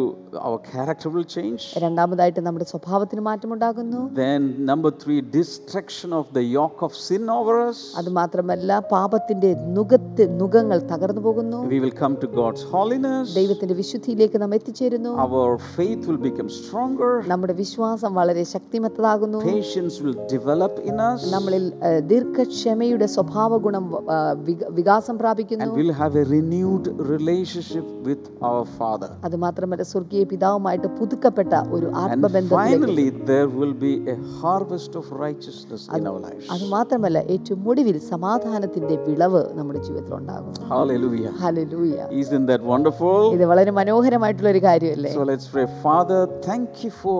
our 0.45 0.58
character 0.71 1.12
will 1.15 1.28
change 1.36 1.67
രണ്ടാമതായിട്ട് 1.86 2.41
നമ്മുടെ 2.47 2.67
സ്വഭാവത്തിൽ 2.74 3.21
മാറ്റം 3.30 3.52
ഉണ്ടാകുന്നു. 3.58 4.02
Then 4.24 4.41
number 4.71 4.93
three 5.04 5.17
destruction 5.38 6.10
of 6.21 6.32
the 6.39 6.45
yoke 6.60 6.84
of 6.89 6.97
sin 7.08 7.26
over 7.38 7.60
അത് 8.02 8.10
മാത്രമല്ല 8.21 8.80
പാപത്തിന്റെ 8.95 9.52
നുഖത്തെ 9.78 10.26
നുഖങ്ങൾ 10.41 10.80
പോകുന്നു 11.01 11.59
We 11.67 11.79
will 11.79 11.93
come 11.93 12.15
to 12.17 12.27
God's 12.31 12.63
holiness. 12.63 13.33
ദൈവത്തിന്റെ 13.35 13.73
വിശുദ്ധിയിലേക്ക് 13.73 14.41
നാം 14.41 14.55
എത്തിച്ചേരുന്നു 14.55 15.11
Our 15.17 15.45
faith 15.77 16.03
will 16.07 16.21
become 16.21 16.49
stronger. 16.59 17.11
നമ്മുടെ 17.27 17.53
വിശ്വാസം 17.53 18.13
വളരെ 18.13 18.43
ശക്തിമത്തതാകുന്നു 18.53 19.39
Patience 19.47 19.97
will 20.01 20.17
develop 20.27 20.73
in 20.83 20.99
us. 21.01 21.21
നമ്മളിൽ 21.31 21.65
ദീർഘക്ഷമയുടെ 22.11 23.05
സ്വഭാവ 23.07 23.57
ഗുണം 23.57 23.85
ആ, 24.11 24.17
വിക- 24.47 24.69
വികാസം 24.71 25.17
പ്രാപിക്കുന്നു 25.17 25.65
And 25.65 25.73
we'll 25.73 25.95
have 25.95 26.15
a 26.15 26.25
renewed 26.35 26.85
relationship 27.13 27.87
with 28.07 28.23
our 28.41 28.63
Father. 28.79 29.09
അത് 29.25 29.35
മാത്രമല്ല 29.37 29.83
സ്വർഗീയ 29.83 30.23
പിതാവുമായിട്ട് 30.31 30.87
പുതുക്കപ്പെട്ട 30.99 31.53
ഒരു 31.71 31.85
And 31.87 31.99
ആത്മബന്ധത്തിലേക്ക് 32.03 32.77
finally, 32.77 33.07
there 33.25 33.49
will 33.59 33.73
be 33.79 33.93
a 34.07 34.17
harvest 34.41 34.95
of 34.95 35.05
righteousness 35.23 35.83
in 35.97 36.07
our 36.07 36.19
lives. 36.19 36.45
അത് 36.55 36.65
മാത്രമല്ല 36.69 37.19
ഏറ്റവും 37.35 37.69
ഒടുവിൽ 37.69 37.97
സമാധാനത്തിന്റെ 38.11 38.95
വിളവ് 39.07 39.43
നമ്മുടെ 39.53 39.79
ജീവിതത്തിൽ 39.79 40.13
ഉണ്ടാകും 40.13 40.53
Hallelujah. 40.90 41.33
Hallelujah 41.42 41.96
Isn't 42.22 42.46
that 42.52 42.62
wonderful? 42.72 43.18
ഇത് 43.37 43.44
വളരെ 43.52 43.72
മനോഹരമായിട്ടുള്ള 43.81 44.48
ഒരു 44.55 44.62
കാര്യമല്ലേ 44.68 45.12
So 45.18 45.24
let's 45.33 45.46
pray. 45.55 45.66
Father, 45.87 46.20
thank 46.48 46.70
you 46.85 46.92
for 47.02 47.18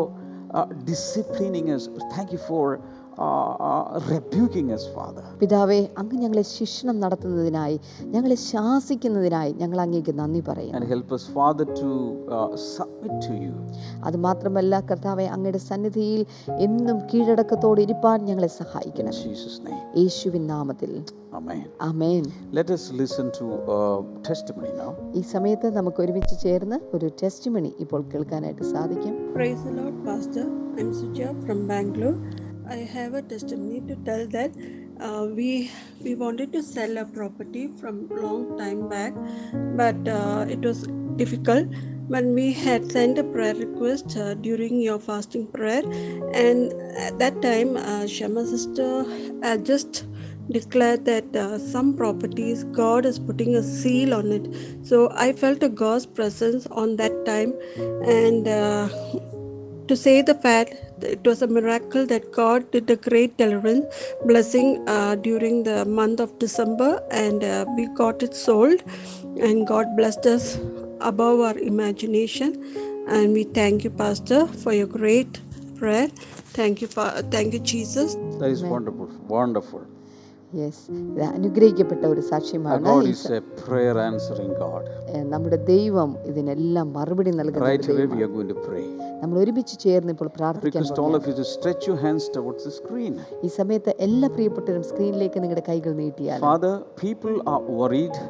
uh, 0.59 0.67
disciplining 0.91 1.67
us. 1.77 1.85
Thank 2.17 2.31
you 2.35 2.41
for 2.51 2.65
uh, 3.18 3.24
uh, 3.62 3.84
rebuking 4.08 4.72
us, 4.72 4.84
Father. 4.90 5.24
പിതാവേ 5.42 5.80
അങ്ങ് 6.02 6.18
ഞങ്ങളെ 6.24 6.44
ശിക്ഷണം 6.52 6.96
നടത്തുന്നതിനായി 7.04 7.78
ഞങ്ങളെ 8.14 8.38
ശാസിക്കുന്നതിനായി 8.46 9.52
ഞങ്ങൾ 9.62 9.80
അങ്ങേക്ക് 9.86 10.14
നന്ദി 10.20 10.42
പറയും 10.50 10.74
And 10.78 10.86
help 10.88 11.12
us, 11.12 11.26
Father, 11.30 11.66
to 11.76 11.90
uh, 12.30 12.50
submit 12.70 13.16
to 13.28 13.34
you. 13.44 13.54
അത് 14.08 14.18
മാത്രമല്ല 14.28 14.74
കർത്താവെ 14.92 15.26
അങ്ങയുടെ 15.36 15.62
സന്നിധിയിൽ 15.70 16.22
എന്നും 16.68 17.00
കീഴടക്കത്തോടെ 17.12 17.82
ഇരിപ്പാൻ 17.88 18.20
ഞങ്ങളെ 18.30 18.50
In 18.50 18.58
സഹായിക്കണം 18.62 19.16
Jesus' 19.26 19.60
name. 19.68 19.82
യേശുവിൻ 20.02 20.46
നാമത്തിൽ 20.54 20.94
Amen. 21.82 22.24
Let 22.52 22.70
us 22.70 22.92
listen 22.94 23.28
to 23.38 23.46
testimony 24.24 24.72
now. 24.76 24.90
ഈ 25.14 25.24
സമയത്ത് 25.34 25.68
നമുക്ക് 25.78 26.00
ഒരുമിച്ച് 26.06 26.36
ചേർന്ന് 26.46 26.78
ഒരു 26.96 27.10
ടെസ്റ്റ് 27.22 27.52
മണി 27.56 27.72
ഇപ്പോൾ 27.86 28.02
കേൾക്കാനായിട്ട് 28.14 28.66
സാധിക്കും 28.74 29.14
Praise 29.34 29.62
the 29.64 29.74
Lord, 29.74 29.98
Pastor. 30.06 30.46
I'm 30.78 30.90
Suja 30.94 31.30
from 31.46 31.60
Bangalore. 31.68 32.18
I 32.72 32.78
have 32.92 33.14
a 33.16 33.22
testimony 33.22 33.82
to 33.88 33.96
tell 34.06 34.28
that 34.28 34.52
uh, 35.00 35.28
we 35.38 35.70
we 36.04 36.16
wanted 36.16 36.54
to 36.54 36.64
sell 36.64 36.98
a 36.98 37.06
property 37.06 37.68
from 37.80 37.98
long 38.10 38.58
time 38.58 38.88
back, 38.88 39.14
but 39.82 40.08
uh, 40.08 40.46
it 40.58 40.70
was 40.72 40.86
difficult. 41.24 41.82
when 42.14 42.34
we 42.38 42.46
had 42.60 42.88
sent 42.94 43.20
a 43.20 43.24
prayer 43.34 43.56
request 43.58 44.16
uh, 44.22 44.34
during 44.46 44.80
your 44.86 44.98
fasting 45.04 45.44
prayer, 45.58 45.84
and 46.34 46.74
at 47.04 47.20
that 47.22 47.38
time, 47.46 47.78
uh, 47.78 48.06
Shema 48.14 48.44
sister 48.46 48.90
just 49.70 50.02
declared 50.58 51.06
that 51.06 51.38
uh, 51.44 51.58
some 51.58 51.94
properties 52.02 52.66
God 52.80 53.06
is 53.12 53.20
putting 53.30 53.56
a 53.56 53.64
seal 53.64 54.14
on 54.14 54.32
it. 54.40 54.50
So 54.92 55.10
I 55.28 55.32
felt 55.44 55.64
a 55.64 55.70
God's 55.84 56.06
presence 56.20 56.68
on 56.84 56.98
that 57.04 57.18
time, 57.32 57.54
and 58.18 58.48
uh, 58.48 58.90
to 59.88 59.96
say 60.06 60.22
the 60.22 60.36
fact 60.36 60.76
it 61.04 61.26
was 61.26 61.42
a 61.42 61.48
miracle 61.48 62.06
that 62.06 62.32
god 62.32 62.70
did 62.72 62.90
a 62.90 62.96
great 62.96 63.38
deliverance 63.38 64.04
blessing 64.26 64.68
uh, 64.88 65.16
during 65.16 65.64
the 65.64 65.86
month 65.86 66.20
of 66.20 66.38
december 66.40 66.92
and 67.12 67.44
uh, 67.44 67.66
we 67.78 67.88
got 68.02 68.24
it 68.24 68.36
sold 68.36 68.82
and 69.40 69.68
god 69.68 69.96
blessed 69.98 70.26
us 70.26 70.58
above 71.02 71.40
our 71.40 71.58
imagination 71.60 72.54
and 73.08 73.34
we 73.34 73.44
thank 73.44 73.84
you 73.84 73.90
pastor 73.90 74.46
for 74.48 74.74
your 74.74 74.88
great 74.88 75.42
prayer 75.80 76.08
thank 76.60 76.82
you 76.82 76.88
Pa- 76.88 77.22
thank 77.32 77.54
you 77.54 77.60
jesus 77.60 78.16
That 78.40 78.50
is 78.50 78.64
wonderful. 78.64 79.08
Wonderful. 79.28 79.86
Yes 80.60 80.86
അനുഗ്രഹിക്കപ്പെട്ട 81.36 82.04
ഒരു 82.14 82.22
സാക്ഷ്യമാണ് 82.30 82.86
നമ്മുടെ 85.34 85.58
ദൈവം 85.72 86.10
ഇതിനെല്ലാം 86.30 86.88
മറുപടി 86.98 87.32
നൽകുന്നു 87.32 88.18
നമ്മൾ 89.22 89.36
ഒരുമിച്ച് 89.40 89.76
ചേർന്ന് 89.84 90.12
ഇപ്പോൾ 90.16 90.30
പ്രാർത്ഥിക്കുന്നു 90.38 91.18
ഈ 93.46 93.50
സമയത്ത് 93.60 93.92
എല്ലാ 94.00 94.30
പ്രിയപ്പെട്ടവരും 94.36 94.84
സ്ക്രീനിലേക്ക് 94.90 95.40
നിങ്ങളുടെ 95.44 95.64
കൈകൾ 95.70 95.92
നീട്ടിയാൽ. 96.02 96.40
Father 96.42 96.76
people 97.04 97.34
are 97.54 97.62
worried 97.82 98.22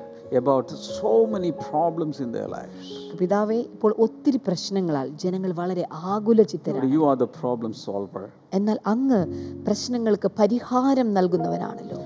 about 0.42 0.76
so 0.90 1.14
many 1.34 1.52
problems 1.66 2.22
in 2.26 2.30
their 2.36 2.52
life 2.58 3.18
പിതാവേ 3.18 3.60
ഇപ്പോൾ 3.76 3.92
ഒത്തിരി 4.06 4.40
പ്രശ്നങ്ങളാൽ 4.48 5.08
ജനങ്ങൾ 5.24 5.52
വളരെ 5.54 5.84
ആകുലചിത്തരാണ്. 6.14 6.92
You 6.96 7.02
are 7.10 7.18
the 7.24 7.28
problem 7.40 7.74
solver 7.86 8.24
എന്നാൽ 8.54 8.80
അങ്ങ് 8.94 9.22
പ്രശ്നങ്ങൾക്ക് 9.68 10.32
പരിഹാരം 10.40 11.10
നൽകുന്നവനാണല്ലോ. 11.14 11.98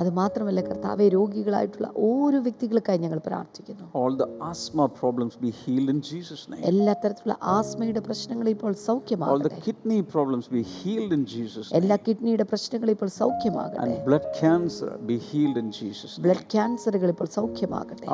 അത് 0.00 0.10
മാത്രമല്ല 0.18 0.60
കർത്താവെ 0.66 1.06
രോഗികളായിട്ടുള്ള 1.08 1.88
ഓരോ 2.08 2.38
വ്യക്തികൾക്കായി 2.46 2.98
ഞങ്ങൾ 3.04 3.20
പ്രാർത്ഥിക്കുന്നു. 3.28 3.84
എല്ലാ 6.72 6.94
തരത്തിലുള്ള 7.04 7.36
ആസ്മയുടെ 7.56 8.02
പ്രശ്നങ്ങൾ 8.08 8.48
ഇപ്പോൾ 8.54 8.72
സൗഖ്യമാകട്ടെ. 8.88 9.32
എല്ലാ 11.80 11.96
കിഡ്നിയുടെ 12.08 12.46
പ്രശ്നങ്ങൾ 12.52 12.90
ഇപ്പോൾ 12.94 13.10
സൗഖ്യമാകട്ടെ. 13.20 13.96
ബ്ലഡ് 16.26 16.46
ക്യാൻസറുകൾ 16.54 17.10
ഇപ്പോൾ 17.14 17.30
സൗഖ്യമാകട്ടെ. 17.38 18.06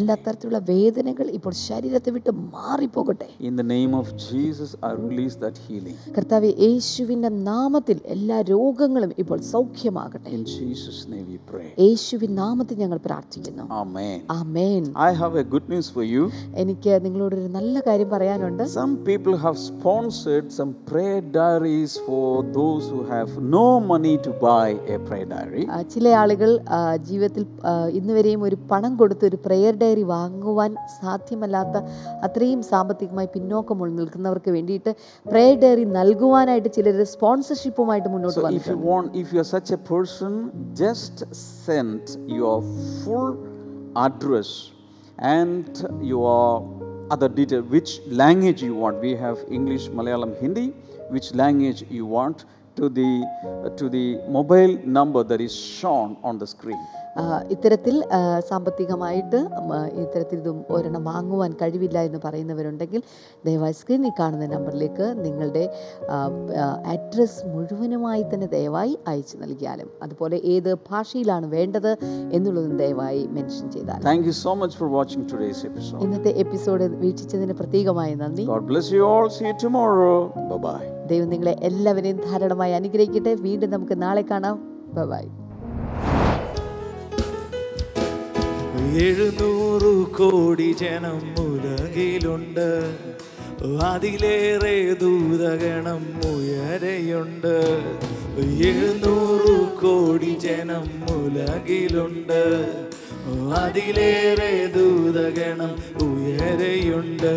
എല്ലാ 0.00 0.16
തരത്തിലുള്ള 0.38 0.58
വേദനകൾ 0.72 1.26
ഇപ്പോൾ 1.36 1.52
ശരീരത്തെ 1.68 2.10
വിട്ട് 2.16 2.32
മാറിപ്പോകട്ടെ. 2.54 3.26
In 3.48 3.52
the 3.60 3.64
name 3.74 3.90
of 4.00 4.12
Jesus 4.24 4.74
I 4.88 4.90
release 5.06 5.36
that 5.44 5.62
healing 5.66 6.12
കർത്താവേ 6.16 6.50
യേശുവിന്റെ 6.66 7.30
നാമത്തിൽ 7.50 7.96
എല്ലാ 8.14 8.36
രോഗങ്ങളും 8.52 9.10
ഇപ്പോൾ 9.22 9.38
സൗഖ്യമാകട്ടെ. 9.54 10.28
In 10.36 10.42
Jesus 10.52 11.02
name 11.12 11.24
we 11.32 11.38
pray 11.50 11.64
യേശുവിൻ 11.86 12.30
നാമത്തിൽ 12.42 12.78
ഞങ്ങൾ 12.82 13.00
പ്രാർത്ഥിക്കുന്നു. 13.08 13.64
ആമേൻ 13.80 14.18
ആമേൻ. 14.38 14.84
I 15.08 15.10
have 15.22 15.40
a 15.42 15.44
good 15.54 15.70
news 15.74 15.92
for 15.96 16.06
you 16.14 16.24
എനിക്ക് 16.64 16.94
നിങ്ങളോട് 17.06 17.36
ഒരു 17.40 17.50
നല്ല 17.58 17.82
കാര്യം 17.88 18.10
പറയാനുണ്ട്. 18.14 18.64
Some 18.78 18.92
people 19.08 19.34
have 19.46 19.60
sponsored 19.70 20.56
some 20.58 20.70
prayer 20.90 21.06
diaries 21.38 21.98
for 22.06 22.30
those 22.60 22.90
who 22.94 23.02
have 23.12 23.44
no 23.56 23.66
money 23.90 24.14
to 24.28 24.34
buy 24.46 24.68
a 24.96 24.98
prayer 25.08 25.20
diary 25.34 25.64
ചില 25.96 26.08
ആളുകൾ 26.22 26.52
ജീവിതത്തിൽ 27.10 27.44
ഇന്നുവരെയും 27.98 28.40
ഒരു 28.48 28.56
പണം 28.70 28.92
കൊടുത്ത് 29.00 29.24
ഒരു 29.30 29.38
പ്രേയർ 29.44 29.74
ഡയറി 29.82 30.04
വാങ്ങി 30.14 30.26
വാങ്ങുവാൻ 30.28 30.72
സാധ്യമല്ലാത്ത 31.00 31.76
അത്രയും 32.26 32.62
സാമ്പത്തികമായി 32.70 33.28
പിന്നോക്കം 33.36 33.84
നിൽക്കുന്നവർക്ക് 33.98 34.50
വേണ്ടിയിട്ട് 34.56 34.92
പ്രെയർ 35.32 35.54
ഡയറി 35.64 35.84
നൽകുവാനായിട്ട് 35.98 36.72
ചിലർ 36.78 36.98
സ്പോൺസർഷിപ്പുമായിട്ട് 37.14 38.10
മുന്നോട്ട് 38.14 38.40
വന്നു 38.46 38.58
if 38.60 38.66
you 38.66 38.76
വന്നിട്ടുണ്ട് 38.76 38.90
want, 38.92 39.16
if 39.22 39.28
you 39.34 39.44
such 39.56 39.70
a 39.78 39.80
person, 39.94 40.32
just 40.84 41.16
send 41.66 42.02
your 42.38 42.56
full 43.04 43.30
address 44.06 44.50
and 45.36 45.70
your 46.12 46.34
other 47.10 47.28
detail, 47.28 47.62
which 47.76 47.92
language 48.22 48.62
you 48.62 48.74
want. 48.74 48.96
We 49.00 49.12
have 49.16 49.38
English, 49.50 49.84
Malayalam, 49.88 50.32
Hindi, 50.42 50.66
which 51.14 51.28
language 51.34 51.80
you 51.90 52.06
want 52.18 52.38
to 52.76 52.88
the 52.90 53.10
to 53.78 53.88
the 53.88 54.06
mobile 54.28 54.74
number 54.98 55.22
that 55.24 55.40
is 55.40 55.54
shown 55.78 56.10
on 56.22 56.38
the 56.38 56.46
screen. 56.46 56.82
ഇത്തരത്തിൽ 57.50 58.04
സാമ്പത്തികമായിട്ട് 58.48 59.40
ഇത്തരത്തിൽ 60.02 60.38
ഇതും 60.38 60.64
ഒരെണ്ണം 60.70 61.04
വാങ്ങുവാൻ 61.04 61.52
കഴിവില്ല 61.62 61.98
എന്ന് 61.98 62.18
പറയുന്നവരുണ്ടെങ്കിൽ 62.24 63.02
ദയവായി 63.46 63.72
സ്ക്രീനിൽ 63.72 64.12
കാണുന്ന 64.20 64.46
നമ്പറിലേക്ക് 64.46 65.06
നിങ്ങളുടെ 65.24 65.64
അഡ്രസ്സ് 66.94 67.46
മുഴുവനുമായി 67.46 68.24
തന്നെ 68.34 68.46
ദയവായി 68.46 68.98
അയച്ചു 69.08 69.36
നൽകിയാലും 69.36 69.90
അതുപോലെ 70.02 70.40
ഏത് 70.44 70.74
ഭാഷയിലാണ് 70.74 71.46
വേണ്ടത് 71.46 71.96
എന്നുള്ളതും 72.32 72.76
ദയവായി 72.76 73.26
മെൻഷൻ 73.26 73.70
ചെയ്താൽ 73.70 74.02
thank 74.02 74.26
you 74.26 74.36
so 74.44 74.54
much 74.54 74.76
for 74.76 74.90
watching 74.90 75.26
today's 75.32 75.62
episode. 75.70 76.02
ഇന്നത്തെ 76.02 76.30
എപ്പിസോഡ് 76.44 76.84
വീക്ഷിച്ചതിന് 76.84 77.54
പ്രത്യേകമായി 77.54 78.14
നന്ദി. 78.14 78.44
God 78.44 78.62
bless 78.62 78.92
you 78.94 79.00
all 79.00 79.28
see 79.28 79.46
you 79.46 79.52
tomorrow 79.64 80.14
bye 80.36 80.58
bye. 80.66 80.86
ദൈവം 81.06 81.28
നിങ്ങളെ 81.34 81.56
എല്ലാവരെയും 81.70 82.20
ധാരാളമായി 82.30 82.72
അനുഗ്രഹിക്കട്ടെ. 82.72 83.34
വീണ്ടും 83.34 83.70
നമുക്ക് 83.70 84.02
നാളെ 84.02 84.24
കാണാം. 84.30 84.56
ബൈ 85.12 85.24
എഴുന്നൂറ് 88.96 90.06
കോടി 90.06 90.76
ജനം 90.80 91.34
ഉലകിലുണ്ട്. 91.44 92.96
അതിലേറെ 93.84 94.92
ദൂതഗണം 94.92 96.20
ഉയരെയുണ്ട്. 96.30 97.56
എഴുന്നൂറ് 98.38 99.68
കോടി 99.82 100.38
ജനം 100.38 101.06
ഉലകിലുണ്ട്. 101.16 102.72
അതിലേറെ 103.54 104.66
ദൂതഗണം 104.66 105.76
ഉയരെയുണ്ട്. 106.08 107.34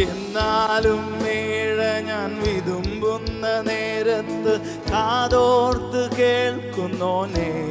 എന്നാലും 0.00 1.22
മേഴ 1.22 2.00
ഞാൻ 2.00 2.40
വിതുമ്പുന്ന 2.40 3.60
നേരത്ത് 3.60 4.60
കാതോർത്ത് 4.92 6.16
കേൾക്കുന്നോനേ. 6.16 7.64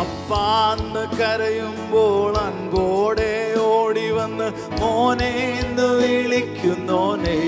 അപ്പാന്ന് 0.00 1.02
കരയുമ്പോൾ 1.16 2.36
അൻപോടെ 2.36 3.54
ഓടി 3.60 4.10
വന്ന് 4.10 4.48
മോനെ 4.80 5.30
എന്ന് 5.60 5.86
വിളിക്കുന്നോനെ. 6.00 7.38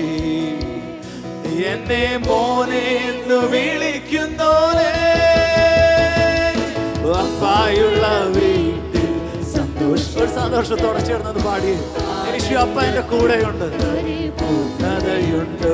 എന്നെ 1.71 2.03
മോനെ 2.27 2.85
എന്ന് 3.09 3.37
വിളിക്കുന്നോനെ. 3.53 4.89
അപ്പായുള്ള 7.19 8.05
വീട്ടിൽ 8.35 9.13
സന്തോഷം. 9.53 10.21
ഒരു 10.21 10.31
സന്തോഷത്തോടെ 10.39 10.99
ചേർന്നത് 11.05 11.43
പാടി. 11.45 11.73
യേശു 12.33 12.53
അപ്പ 12.53 12.81
എന്റെ 12.81 13.01
കൂടെയുണ്ട്. 13.01 13.67
പൂർണതയുണ്ട്. 14.39 15.73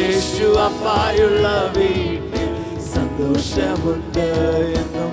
യേശു 0.00 0.46
അപ്പായുള്ള 0.68 1.72
വീട്ടിൽ 1.76 2.48
സന്തോഷമുണ്ട് 2.94 4.28
എന്നും 4.82 5.11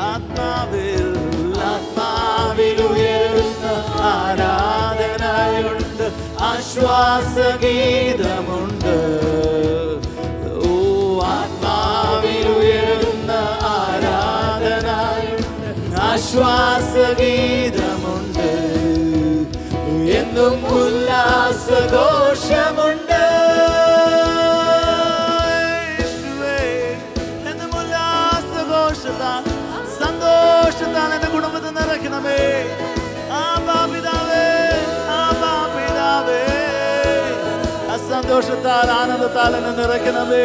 ആത്മാവിൽ 0.00 1.06
ആരാധനയുണ്ട്. 4.02 6.06
ആശ്വാസഗീതമുണ്ട്. 6.40 8.96
ഓ 10.68 10.70
ആത്മാവിൽ 11.24 12.48
ആരാധനയുണ്ട്. 13.62 15.70
ആശ്വാസഗീതമുണ്ട്. 16.00 18.50
എന്നും 20.18 20.56
ഉല്ലാസഘോഷമുണ്ട്. 20.76 23.05
നിറയ്ക്കണമേ 31.98 32.40
ആബാ 33.36 33.76
പിതാവേ, 33.90 34.46
ആബാ 35.16 35.52
പിതാവേ. 35.74 36.42
സന്തോഷത്താൽ 38.08 38.88
ആനന്ദത്താൽ 38.96 39.52
എന്നെ 39.58 39.72
നിറയ്ക്കണമേ 39.78 40.44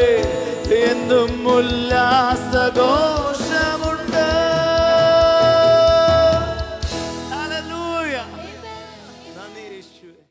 എന്നും 0.84 1.32
ഉല്ലാസഘോഷ 1.56 3.31